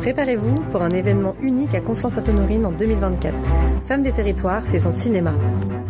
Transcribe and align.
Préparez-vous 0.00 0.54
pour 0.70 0.82
un 0.82 0.90
événement 0.90 1.34
unique 1.42 1.74
à 1.74 1.80
Conflans-Sainte-Honorine 1.80 2.66
en 2.66 2.72
2024. 2.72 3.34
Femme 3.86 4.02
des 4.04 4.12
territoires 4.12 4.62
fait 4.62 4.78
son 4.78 4.92
cinéma. 4.92 5.32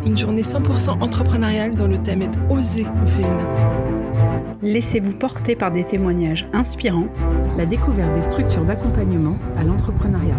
Une 0.07 0.17
journée 0.17 0.43
100% 0.43 1.03
entrepreneuriale 1.03 1.75
dont 1.75 1.87
le 1.87 1.99
thème 1.99 2.23
est 2.23 2.39
Oser 2.49 2.87
au 3.03 3.07
féminin. 3.07 3.47
Laissez-vous 4.63 5.13
porter 5.13 5.57
par 5.57 5.71
des 5.71 5.85
témoignages 5.85 6.49
inspirants. 6.55 7.09
La 7.59 7.67
découverte 7.67 8.15
des 8.15 8.23
structures 8.23 8.65
d'accompagnement 8.65 9.37
à 9.59 9.65
l'entrepreneuriat. 9.65 10.37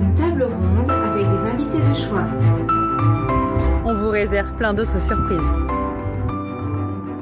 Une 0.00 0.14
table 0.14 0.44
ronde 0.44 0.90
avec 0.90 1.26
des 1.26 1.44
invités 1.46 1.86
de 1.86 1.94
choix. 1.94 2.28
On 3.84 3.94
vous 3.94 4.10
réserve 4.10 4.54
plein 4.54 4.72
d'autres 4.72 5.00
surprises. 5.00 5.52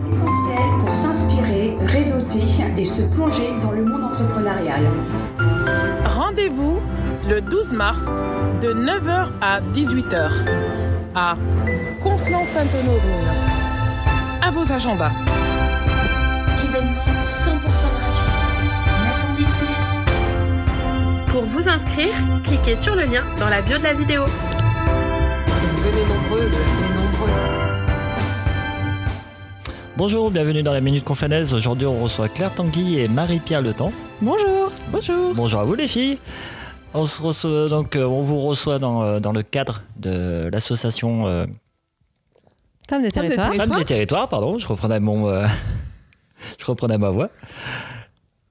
Essentiel 0.09 0.85
pour 0.85 0.95
s'inspirer, 0.95 1.77
réseauter 1.87 2.43
et 2.77 2.85
se 2.85 3.03
plonger 3.03 3.49
dans 3.63 3.73
le 3.73 3.85
monde 3.85 4.02
Rendez-vous 6.05 6.81
le 7.29 7.41
12 7.41 7.73
mars 7.73 8.23
de 8.61 8.69
9h 8.69 9.29
à 9.41 9.61
18h 9.75 10.31
à 11.15 11.37
Conflans-Sainte-Honorine. 12.03 13.29
À 14.43 14.51
vos 14.51 14.73
agendas. 14.73 15.13
Événement 16.65 17.03
100% 17.25 17.51
gratuit. 17.61 18.67
N'attendez 19.05 19.47
plus. 19.59 21.33
Pour 21.33 21.45
vous 21.45 21.69
inscrire, 21.69 22.15
cliquez 22.45 22.77
sur 22.77 22.95
le 22.95 23.05
lien 23.05 23.25
dans 23.39 23.49
la 23.49 23.61
bio 23.63 23.79
de 23.79 23.85
la 23.85 23.95
vidéo. 23.95 24.25
Venez 25.85 26.05
nombreuses 26.07 26.55
et 26.55 26.95
nombreux. 26.95 27.31
Bonjour, 29.97 30.31
bienvenue 30.31 30.63
dans 30.63 30.73
la 30.73 30.81
Minute 30.81 31.05
Confanaise. 31.05 31.53
Aujourd'hui, 31.55 31.87
on 31.87 32.03
reçoit 32.03 32.29
Claire 32.29 32.55
Tanguy 32.55 33.01
et 33.01 33.09
Marie-Pierre 33.09 33.63
Le 33.63 33.73
Temps. 33.73 33.93
Bonjour. 34.23 34.71
Bonjour. 34.93 35.35
Bonjour 35.35 35.61
à 35.61 35.65
vous 35.65 35.75
les 35.75 35.89
filles. 35.89 36.17
On, 36.95 37.07
se 37.07 37.21
reçoit, 37.21 37.69
donc, 37.69 37.97
euh, 37.97 38.05
on 38.05 38.23
vous 38.23 38.39
reçoit 38.39 38.79
dans, 38.79 39.03
euh, 39.03 39.19
dans 39.19 39.33
le 39.33 39.43
cadre 39.43 39.83
de 39.97 40.49
l'association 40.53 41.27
euh, 41.27 41.45
Femmes 42.89 43.03
des 43.03 43.11
Femmes 43.11 43.27
des 43.27 43.35
territoires. 43.35 43.55
Femmes 43.55 43.79
des 43.79 43.85
Territoires. 43.85 44.29
Pardon, 44.29 44.59
je 44.59 44.67
reprenais, 44.69 45.01
mon, 45.01 45.29
euh, 45.29 45.45
je 46.59 46.65
reprenais 46.65 46.99
ma 46.99 47.11
voix. 47.11 47.31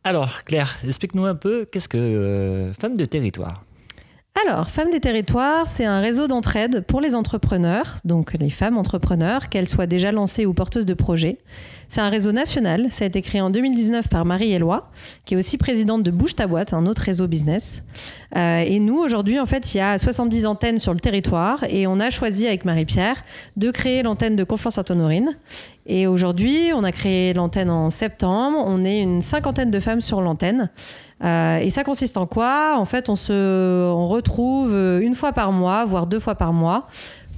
Alors, 0.04 0.44
Claire, 0.44 0.76
explique-nous 0.84 1.26
un 1.26 1.36
peu 1.36 1.64
qu'est-ce 1.64 1.88
que 1.88 1.98
euh, 1.98 2.74
Femmes 2.74 2.98
de 2.98 3.06
Territoire 3.06 3.64
Alors, 4.40 4.70
Femmes 4.70 4.90
des 4.90 5.02
territoires, 5.02 5.68
c'est 5.68 5.84
un 5.84 6.00
réseau 6.00 6.28
d'entraide 6.28 6.86
pour 6.88 7.02
les 7.02 7.16
entrepreneurs, 7.16 7.98
donc 8.06 8.34
les 8.40 8.50
femmes 8.50 8.78
entrepreneurs, 8.78 9.50
qu'elles 9.50 9.68
soient 9.68 9.88
déjà 9.88 10.14
lancées 10.14 10.46
ou 10.46 10.54
porteuses 10.54 10.86
de 10.86 10.94
projets. 10.94 11.38
C'est 11.90 12.00
un 12.00 12.08
réseau 12.08 12.32
national, 12.32 12.88
ça 12.92 13.04
a 13.04 13.08
été 13.08 13.22
créé 13.22 13.42
en 13.42 13.50
2019 13.50 14.08
par 14.08 14.24
Marie 14.24 14.54
Éloi, 14.54 14.90
qui 15.26 15.34
est 15.34 15.38
aussi 15.38 15.58
présidente 15.58 16.04
de 16.04 16.12
Bouge 16.12 16.36
ta 16.36 16.48
boîte, 16.48 16.74
un 16.74 16.86
autre 16.86 17.02
réseau 17.02 17.28
business. 17.28 17.84
Euh, 18.38 18.64
et 18.66 18.80
nous, 18.80 18.98
aujourd'hui, 18.98 19.38
en 19.38 19.46
fait, 19.46 19.74
il 19.74 19.80
y 19.80 19.82
a 19.82 19.98
70 19.98 20.46
antennes 20.46 20.80
sur 20.80 20.94
le 20.94 21.02
territoire 21.02 21.66
et 21.70 21.86
on 21.86 22.00
a 22.00 22.10
choisi 22.10 22.48
avec 22.48 22.64
Marie-Pierre 22.64 23.22
de 23.58 23.70
créer 23.70 24.02
l'antenne 24.02 24.38
de 24.38 24.46
Conflans-Sainte-Honorine. 24.46 25.38
Et 25.86 26.08
aujourd'hui, 26.08 26.72
on 26.74 26.86
a 26.86 26.94
créé 26.94 27.34
l'antenne 27.34 27.70
en 27.70 27.90
septembre. 27.90 28.64
On 28.66 28.86
est 28.86 29.02
une 29.02 29.22
cinquantaine 29.22 29.72
de 29.72 29.80
femmes 29.80 30.00
sur 30.00 30.22
l'antenne. 30.22 30.70
Euh, 31.24 31.60
et 31.60 31.70
ça 31.70 31.84
consiste 31.84 32.18
en 32.18 32.26
quoi? 32.26 32.76
En 32.78 32.86
fait, 32.86 33.10
on 33.10 33.16
se 33.16 33.90
on 33.92 34.08
retrouve 34.08 34.74
euh, 34.74 35.00
une 35.00 35.16
fois 35.16 35.34
par 35.34 35.52
mois, 35.52 35.86
voire 35.86 36.08
deux 36.08 36.20
fois 36.20 36.36
par 36.36 36.54
mois, 36.54 36.88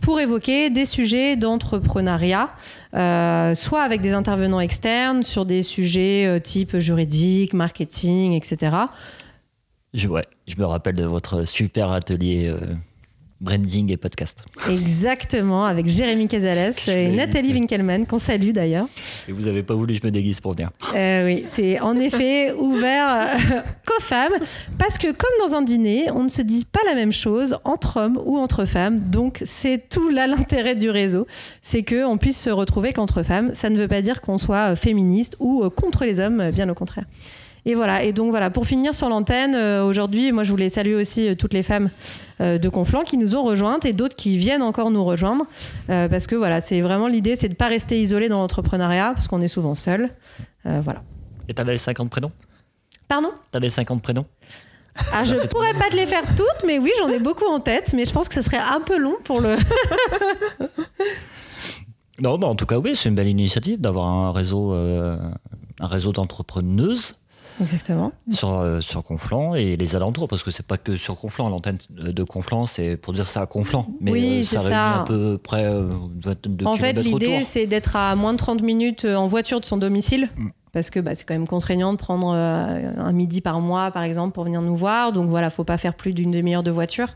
pour 0.02 0.20
évoquer 0.20 0.70
des 0.70 0.86
sujets 0.86 1.36
d'entrepreneuriat, 1.36 2.50
euh, 2.94 3.56
soit 3.56 3.82
avec 3.82 4.02
des 4.02 4.14
intervenants 4.14 4.60
externes 4.60 5.24
sur 5.24 5.46
des 5.46 5.64
sujets 5.64 6.40
type 6.42 6.78
juridique, 6.78 7.54
marketing, 7.54 8.34
etc. 8.34 8.76
je, 9.94 10.08
ouais, 10.08 10.26
je 10.48 10.56
me 10.58 10.66
rappelle 10.66 10.96
de 10.96 11.06
votre 11.06 11.46
super 11.46 11.92
atelier 11.92 12.54
branding 13.44 13.92
et 13.92 13.98
podcast. 13.98 14.46
Exactement, 14.70 15.66
avec 15.66 15.88
Jérémy 15.88 16.28
Casales 16.28 16.74
et 16.88 17.10
Nathalie. 17.10 17.54
Winkelmann, 17.54 18.08
qu'on 18.08 18.18
salue 18.18 18.52
d'ailleurs. 18.52 18.88
Et 19.28 19.34
vous 19.34 19.48
avez 19.48 19.64
pas 19.64 19.76
voulu 19.76 19.94
que 19.94 20.00
je 20.02 20.08
me 20.08 20.12
déguise 20.12 20.40
pour 20.40 20.54
venir. 20.54 20.72
Euh, 20.96 21.26
oui, 21.26 21.44
c'est 21.46 21.80
en 21.82 21.98
effet 21.98 22.54
ouvert 22.58 23.08
euh, 23.10 23.62
qu'aux 23.86 24.02
femmes, 24.02 24.32
parce 24.80 24.98
que 24.98 25.08
comme 25.08 25.48
dans 25.48 25.56
un 25.56 25.62
dîner, 25.62 26.10
on 26.12 26.24
ne 26.24 26.30
se 26.30 26.42
dit 26.42 26.66
pas 26.66 26.80
la 26.86 26.96
même 26.96 27.12
chose 27.12 27.58
entre 27.66 27.98
hommes 27.98 28.20
ou 28.26 28.38
entre 28.38 28.64
femmes. 28.66 29.00
Donc 29.00 29.42
c'est 29.44 29.90
tout 29.90 30.10
là 30.10 30.26
l'intérêt 30.26 30.76
du 30.76 30.90
réseau, 30.90 31.28
c'est 31.62 31.84
que 31.84 32.06
on 32.06 32.18
puisse 32.18 32.40
se 32.40 32.50
retrouver 32.50 32.94
qu'entre 32.94 33.24
femmes. 33.24 33.54
Ça 33.54 33.70
ne 33.70 33.78
veut 33.78 33.90
pas 33.90 34.02
dire 34.02 34.22
qu'on 34.22 34.38
soit 34.38 34.76
féministe 34.76 35.36
ou 35.40 35.64
euh, 35.64 35.70
contre 35.70 36.06
les 36.06 36.22
hommes, 36.22 36.50
bien 36.52 36.70
au 36.70 36.76
contraire. 36.76 37.06
Et 37.66 37.76
voilà. 37.76 38.04
Et 38.04 38.14
donc 38.14 38.30
voilà, 38.30 38.50
pour 38.50 38.66
finir 38.66 38.94
sur 38.94 39.10
l'antenne, 39.10 39.56
euh, 39.56 39.84
aujourd'hui, 39.84 40.32
moi 40.32 40.44
je 40.44 40.52
voulais 40.52 40.70
saluer 40.70 40.96
aussi 40.96 41.30
euh, 41.30 41.36
toutes 41.36 41.54
les 41.54 41.64
femmes 41.64 41.90
euh, 42.42 42.58
de 42.58 42.70
Conflans 42.70 43.04
qui 43.04 43.18
nous 43.18 43.36
ont 43.36 43.44
rejointes 43.44 43.86
et 43.86 43.94
d'autres 43.94 44.16
qui 44.16 44.38
viennent 44.38 44.62
encore 44.62 44.92
nous 44.92 45.04
rejoindre, 45.04 45.46
parce 45.88 46.28
que 46.28 46.36
voilà, 46.36 46.62
c'est 46.62 46.82
vraiment 46.82 47.08
l'idée, 47.08 47.36
c'est 47.36 47.50
de 47.50 47.54
pas 47.54 47.68
rester 47.68 48.00
isolé 48.00 48.30
dans 48.30 48.40
l'entrepreneuriat, 48.40 49.14
parce 49.16 49.28
qu'on 49.28 49.42
est 49.42 49.48
souvent 49.48 49.76
seul. 49.76 50.10
Voilà. 50.66 51.04
Et 51.48 51.54
t'avais 51.54 51.78
50 51.78 52.10
prénoms? 52.10 52.32
Pardon? 53.08 53.32
T'avais 53.52 53.70
50 53.70 54.02
prénoms? 54.02 54.26
Ah, 55.14 55.24
Je 55.24 55.36
pourrais 55.48 55.74
pas 55.74 55.90
te 55.90 55.96
les 55.96 56.06
faire 56.06 56.24
toutes, 56.36 56.66
mais 56.66 56.80
oui, 56.80 56.92
j'en 57.00 57.10
ai 57.10 57.20
beaucoup 57.20 57.46
en 57.46 57.60
tête, 57.60 57.94
mais 57.94 58.06
je 58.06 58.12
pense 58.12 58.28
que 58.30 58.36
ce 58.36 58.42
serait 58.42 58.58
un 58.58 58.80
peu 58.80 58.98
long 58.98 59.16
pour 59.24 59.42
le. 59.42 59.56
Non, 62.22 62.38
bah 62.38 62.48
en 62.48 62.56
tout 62.56 62.66
cas, 62.66 62.78
oui, 62.78 62.96
c'est 62.96 63.10
une 63.10 63.16
belle 63.16 63.28
initiative 63.28 63.82
d'avoir 63.82 64.08
un 64.08 64.32
réseau, 64.32 64.74
euh, 64.74 65.18
un 65.80 65.88
réseau 65.88 66.12
d'entrepreneuses 66.12 67.16
Exactement. 67.62 68.12
sur, 68.30 68.60
euh, 68.60 68.82
sur 68.82 69.04
Conflans 69.04 69.56
et 69.56 69.76
les 69.76 69.96
alentours, 69.96 70.28
parce 70.28 70.44
que 70.44 70.52
c'est 70.52 70.66
pas 70.66 70.78
que 70.78 70.98
sur 70.98 71.16
Conflans, 71.16 71.50
l'antenne 71.50 71.78
de 71.90 72.24
Conflans, 72.24 72.66
c'est 72.66 72.98
pour 72.98 73.14
dire 73.14 73.28
ça 73.28 73.42
à 73.42 73.46
Conflans, 73.46 73.88
mais 74.02 74.12
Oui, 74.12 74.40
euh, 74.42 74.44
ça 74.44 74.60
réunit 74.60 74.74
ça. 74.74 75.02
à 75.02 75.04
peu 75.06 75.38
près 75.38 75.66
euh, 75.66 75.90
de 76.16 76.66
en 76.66 76.76
fait, 76.76 76.94
l'idée, 76.94 77.44
c'est 77.44 77.68
d'être 77.68 77.96
à 77.96 78.16
moins 78.16 78.34
de 78.34 78.38
30 78.38 78.62
minutes 78.62 79.06
euh, 79.06 79.16
en 79.16 79.28
voiture 79.28 79.60
de 79.60 79.66
son 79.66 79.78
domicile. 79.78 80.30
Mm. 80.36 80.50
Parce 80.74 80.90
que 80.90 81.00
bah, 81.00 81.14
c'est 81.14 81.24
quand 81.24 81.36
même 81.36 81.48
contraignant 81.48 81.94
de 81.94 81.98
prendre 82.00 82.34
euh, 82.36 82.92
un 82.98 83.12
midi 83.12 83.42
par 83.42 83.62
mois, 83.62 83.92
par 83.92 84.02
exemple, 84.02 84.34
pour 84.34 84.44
venir 84.44 84.62
nous 84.62 84.76
voir. 84.76 85.14
Donc 85.14 85.30
voilà, 85.30 85.52
faut 85.52 85.64
pas 85.64 85.78
faire 85.78 85.94
plus 85.94 86.14
d'une 86.14 86.32
demi-heure 86.32 86.64
de 86.64 86.72
voiture. 86.72 87.10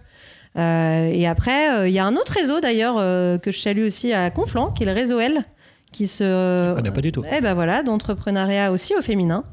Euh, 0.57 1.09
et 1.11 1.27
après, 1.27 1.75
euh, 1.75 1.87
il 1.87 1.93
y 1.93 1.99
a 1.99 2.05
un 2.05 2.15
autre 2.15 2.33
réseau 2.33 2.59
d'ailleurs 2.59 2.97
que 3.41 3.51
je 3.51 3.57
salue 3.57 3.83
aussi 3.83 4.13
à 4.13 4.29
Conflans, 4.29 4.71
qui 4.71 4.83
est 4.83 4.85
le 4.85 4.91
réseau 4.91 5.19
L, 5.19 5.43
qui 5.91 6.05
se. 6.05 6.23
Je 6.69 6.75
connais 6.75 6.91
pas 6.91 7.01
du 7.01 7.11
tout. 7.11 7.23
Eh 7.35 7.41
ben 7.41 7.55
voilà, 7.55 7.81
d'entrepreneuriat 7.81 8.71
aussi 8.71 8.93
au 8.95 9.01
féminin. 9.01 9.43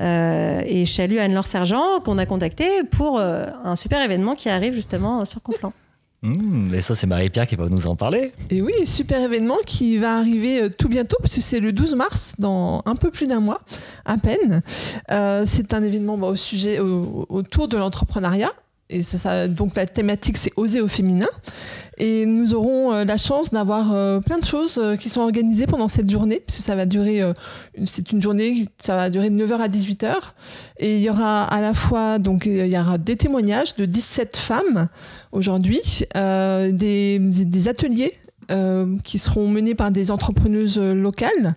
Euh, 0.00 0.62
et 0.66 0.86
salue 0.86 1.18
Anne-Laure 1.18 1.46
Sergent 1.46 2.00
qu'on 2.04 2.18
a 2.18 2.26
contacté 2.26 2.66
pour 2.90 3.18
euh, 3.18 3.46
un 3.64 3.76
super 3.76 4.02
événement 4.02 4.34
qui 4.34 4.48
arrive 4.48 4.72
justement 4.74 5.24
sur 5.24 5.42
Conflans. 5.42 5.72
Mmh, 6.22 6.74
et 6.74 6.82
ça, 6.82 6.94
c'est 6.94 7.08
Marie-Pierre 7.08 7.48
qui 7.48 7.56
va 7.56 7.68
nous 7.68 7.88
en 7.88 7.96
parler. 7.96 8.32
Et 8.50 8.62
oui, 8.62 8.72
super 8.86 9.20
événement 9.20 9.56
qui 9.66 9.98
va 9.98 10.16
arriver 10.16 10.62
euh, 10.62 10.68
tout 10.68 10.88
bientôt, 10.88 11.16
parce 11.20 11.34
que 11.34 11.40
c'est 11.40 11.58
le 11.58 11.72
12 11.72 11.96
mars, 11.96 12.34
dans 12.38 12.82
un 12.86 12.94
peu 12.94 13.10
plus 13.10 13.26
d'un 13.26 13.40
mois, 13.40 13.58
à 14.04 14.16
peine. 14.18 14.62
Euh, 15.10 15.42
c'est 15.46 15.74
un 15.74 15.82
événement 15.82 16.16
bah, 16.16 16.28
au 16.28 16.36
sujet, 16.36 16.78
au- 16.78 17.26
autour 17.28 17.66
de 17.66 17.76
l'entrepreneuriat. 17.76 18.52
Donc 19.48 19.76
la 19.76 19.86
thématique, 19.86 20.36
c'est 20.36 20.52
oser 20.56 20.80
au 20.80 20.88
féminin. 20.88 21.28
Et 21.98 22.26
nous 22.26 22.54
aurons 22.54 22.92
euh, 22.92 23.04
la 23.04 23.16
chance 23.16 23.50
d'avoir 23.50 23.92
euh, 23.92 24.20
plein 24.20 24.38
de 24.38 24.44
choses 24.44 24.78
euh, 24.82 24.96
qui 24.96 25.08
sont 25.08 25.20
organisées 25.20 25.66
pendant 25.66 25.88
cette 25.88 26.10
journée, 26.10 26.42
parce 26.44 26.58
que 26.58 26.62
ça 26.64 26.74
va 26.74 26.86
durer, 26.86 27.22
c'est 27.84 28.12
une 28.12 28.20
journée, 28.22 28.54
qui- 28.54 28.68
ça 28.80 28.96
va 28.96 29.10
durer 29.10 29.30
de 29.30 29.36
9h 29.36 29.60
à 29.60 29.68
18h. 29.68 30.14
Et 30.78 30.96
il 30.96 31.02
y 31.02 31.10
aura 31.10 31.44
à 31.44 31.60
la 31.60 31.74
fois, 31.74 32.18
donc 32.18 32.46
il 32.46 32.66
y 32.66 32.78
aura 32.78 32.98
des 32.98 33.16
témoignages 33.16 33.76
de 33.76 33.84
17 33.84 34.36
femmes 34.36 34.88
aujourd'hui, 35.32 35.80
des, 36.14 37.68
ateliers 37.68 38.12
qui 39.04 39.18
seront 39.18 39.48
menés 39.48 39.74
par 39.74 39.90
des 39.90 40.10
entrepreneuses 40.10 40.78
locales 40.78 41.54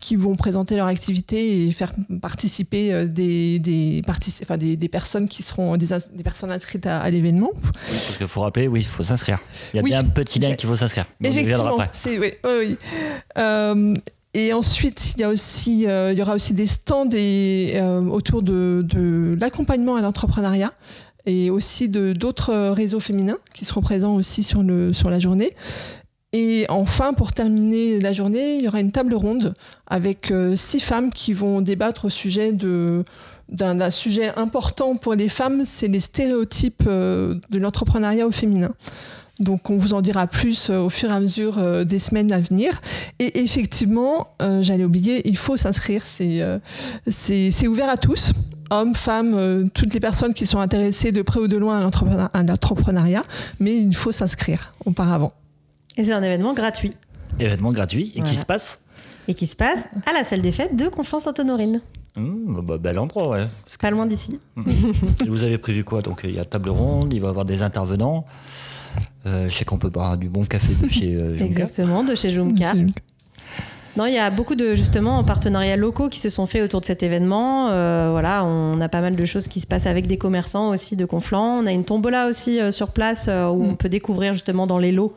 qui 0.00 0.16
vont 0.16 0.34
présenter 0.34 0.76
leur 0.76 0.86
activité 0.86 1.66
et 1.66 1.70
faire 1.72 1.92
participer 2.22 2.92
euh, 2.92 3.04
des, 3.06 3.58
des, 3.58 4.02
partici- 4.06 4.40
enfin, 4.42 4.56
des, 4.56 4.76
des 4.76 4.88
personnes 4.88 5.28
qui 5.28 5.42
seront 5.42 5.76
des, 5.76 5.88
des 6.14 6.22
personnes 6.22 6.50
inscrites 6.50 6.86
à, 6.86 7.00
à 7.00 7.10
l'événement. 7.10 7.50
Parce 7.60 8.16
qu'il 8.16 8.26
faut 8.26 8.40
rappeler, 8.40 8.66
oui, 8.66 8.80
il 8.80 8.86
faut 8.86 9.02
s'inscrire. 9.02 9.38
Il 9.72 9.76
y 9.76 9.78
a 9.80 9.82
Oui. 9.82 9.90
bien 9.90 10.00
un 10.00 10.04
petit 10.04 10.38
lien 10.38 10.54
qu'il 10.54 10.68
faut 10.68 10.76
s'inscrire. 10.76 11.04
Effectivement, 11.22 11.76
c'est 11.92 12.18
oui, 12.18 12.32
oui, 12.44 12.50
oui. 12.60 12.76
Euh, 13.38 13.94
et 14.32 14.52
ensuite, 14.52 15.12
il 15.16 15.20
y 15.20 15.24
a 15.24 15.28
aussi, 15.28 15.86
euh, 15.86 16.12
il 16.12 16.18
y 16.18 16.22
aura 16.22 16.34
aussi 16.34 16.54
des 16.54 16.66
stands 16.66 17.08
et, 17.12 17.72
euh, 17.74 18.00
autour 18.02 18.42
de, 18.42 18.82
de 18.88 19.36
l'accompagnement 19.40 19.96
à 19.96 20.00
l'entrepreneuriat 20.00 20.70
et 21.26 21.50
aussi 21.50 21.88
de 21.90 22.14
d'autres 22.14 22.70
réseaux 22.70 23.00
féminins 23.00 23.36
qui 23.54 23.66
seront 23.66 23.82
présents 23.82 24.14
aussi 24.14 24.42
sur 24.42 24.62
le 24.62 24.94
sur 24.94 25.10
la 25.10 25.18
journée. 25.18 25.50
Et 26.32 26.66
enfin, 26.68 27.12
pour 27.12 27.32
terminer 27.32 27.98
la 27.98 28.12
journée, 28.12 28.56
il 28.56 28.64
y 28.64 28.68
aura 28.68 28.80
une 28.80 28.92
table 28.92 29.14
ronde 29.14 29.54
avec 29.88 30.30
euh, 30.30 30.54
six 30.54 30.78
femmes 30.78 31.10
qui 31.10 31.32
vont 31.32 31.60
débattre 31.60 32.04
au 32.04 32.10
sujet 32.10 32.52
de 32.52 33.04
d'un 33.48 33.90
sujet 33.90 34.32
important 34.36 34.94
pour 34.94 35.14
les 35.14 35.28
femmes, 35.28 35.62
c'est 35.64 35.88
les 35.88 35.98
stéréotypes 35.98 36.84
euh, 36.86 37.34
de 37.50 37.58
l'entrepreneuriat 37.58 38.28
au 38.28 38.30
féminin. 38.30 38.70
Donc 39.40 39.70
on 39.70 39.76
vous 39.76 39.92
en 39.92 40.02
dira 40.02 40.28
plus 40.28 40.70
euh, 40.70 40.78
au 40.78 40.88
fur 40.88 41.10
et 41.10 41.14
à 41.14 41.18
mesure 41.18 41.84
des 41.84 41.98
semaines 41.98 42.30
à 42.30 42.38
venir. 42.38 42.80
Et 43.18 43.40
effectivement, 43.42 44.28
j'allais 44.60 44.84
oublier, 44.84 45.28
il 45.28 45.36
faut 45.36 45.56
s'inscrire. 45.56 46.04
C'est 46.06 47.66
ouvert 47.66 47.88
à 47.88 47.96
tous. 47.96 48.32
hommes, 48.70 48.94
femmes, 48.94 49.68
toutes 49.74 49.94
les 49.94 50.00
personnes 50.00 50.32
qui 50.32 50.46
sont 50.46 50.60
intéressées 50.60 51.10
de 51.10 51.22
près 51.22 51.40
ou 51.40 51.48
de 51.48 51.56
loin 51.56 51.90
à 52.32 52.42
l'entrepreneuriat, 52.44 53.22
mais 53.58 53.76
il 53.76 53.96
faut 53.96 54.12
s'inscrire 54.12 54.70
auparavant. 54.84 55.32
Et 56.00 56.04
c'est 56.04 56.12
un 56.12 56.22
événement 56.22 56.54
gratuit 56.54 56.94
Événement 57.38 57.72
gratuit 57.72 58.10
et 58.14 58.20
Voilà. 58.20 58.30
qui 58.30 58.36
se 58.36 58.46
passe 58.46 58.80
et 59.28 59.34
qui 59.34 59.46
se 59.46 59.54
passe 59.54 59.86
à 60.06 60.14
la 60.14 60.24
salle 60.24 60.40
des 60.40 60.50
fêtes 60.50 60.74
de 60.74 60.88
Conflans-Sainte-Honorine, 60.88 61.82
Mmh, 62.16 62.62
bah, 62.62 62.78
Bel 62.78 62.98
endroit, 62.98 63.28
ouais. 63.28 63.46
Parce 63.64 63.76
que 63.76 63.82
pas 63.82 63.90
loin 63.90 64.06
d'ici. 64.06 64.40
Et 64.56 65.28
vous 65.28 65.44
avez 65.44 65.58
prévu 65.58 65.84
quoi? 65.84 66.00
Donc 66.00 66.22
il 66.24 66.34
y 66.34 66.38
a 66.40 66.44
table 66.46 66.70
ronde, 66.70 67.12
il 67.12 67.20
va 67.20 67.26
y 67.26 67.30
avoir 67.30 67.44
des 67.44 67.60
intervenants. 67.62 68.24
Euh, 69.26 69.48
je 69.50 69.54
sais 69.54 69.66
qu'on 69.66 69.76
peut 69.76 69.90
boire 69.90 70.16
du 70.16 70.30
bon 70.30 70.44
café 70.46 70.72
de 70.86 70.90
chez 70.90 71.16
euh. 71.20 71.36
Exactement, 71.44 72.02
de 72.02 72.14
chez 72.14 72.30
Jumka. 72.30 72.72
Non, 73.96 74.06
il 74.06 74.14
y 74.14 74.18
a 74.18 74.30
beaucoup 74.30 74.54
de 74.54 74.74
justement 74.74 75.22
partenariats 75.22 75.76
locaux 75.76 76.08
qui 76.08 76.18
se 76.18 76.30
sont 76.30 76.46
faits 76.46 76.62
autour 76.62 76.80
de 76.80 76.86
cet 76.86 77.02
événement. 77.02 77.68
Euh, 77.70 78.08
voilà, 78.10 78.44
on 78.44 78.80
a 78.80 78.88
pas 78.88 79.02
mal 79.02 79.16
de 79.16 79.24
choses 79.26 79.48
qui 79.48 79.60
se 79.60 79.66
passent 79.66 79.86
avec 79.86 80.06
des 80.06 80.16
commerçants 80.16 80.70
aussi 80.70 80.96
de 80.96 81.04
Conflans. 81.04 81.58
On 81.62 81.66
a 81.66 81.72
une 81.72 81.84
tombola 81.84 82.26
aussi 82.26 82.58
euh, 82.58 82.70
sur 82.70 82.92
place 82.92 83.26
euh, 83.28 83.48
où 83.48 83.62
on 83.64 83.74
peut 83.76 83.88
découvrir 83.90 84.32
justement 84.32 84.66
dans 84.66 84.78
les 84.78 84.92
lots 84.92 85.14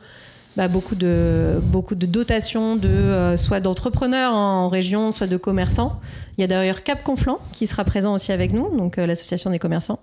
bah, 0.55 0.67
beaucoup 0.67 0.95
de 0.95 1.59
beaucoup 1.63 1.95
de 1.95 2.05
dotations 2.05 2.75
de 2.75 2.87
euh, 2.87 3.37
soit 3.37 3.59
d'entrepreneurs 3.59 4.33
en 4.33 4.69
région, 4.69 5.11
soit 5.11 5.27
de 5.27 5.37
commerçants. 5.37 5.99
Il 6.37 6.41
y 6.41 6.43
a 6.43 6.47
d'ailleurs 6.47 6.83
Cap 6.83 7.03
Conflans 7.03 7.39
qui 7.53 7.67
sera 7.67 7.83
présent 7.83 8.13
aussi 8.13 8.31
avec 8.31 8.53
nous, 8.53 8.75
donc 8.77 8.97
euh, 8.97 9.05
l'association 9.05 9.49
des 9.49 9.59
commerçants. 9.59 9.99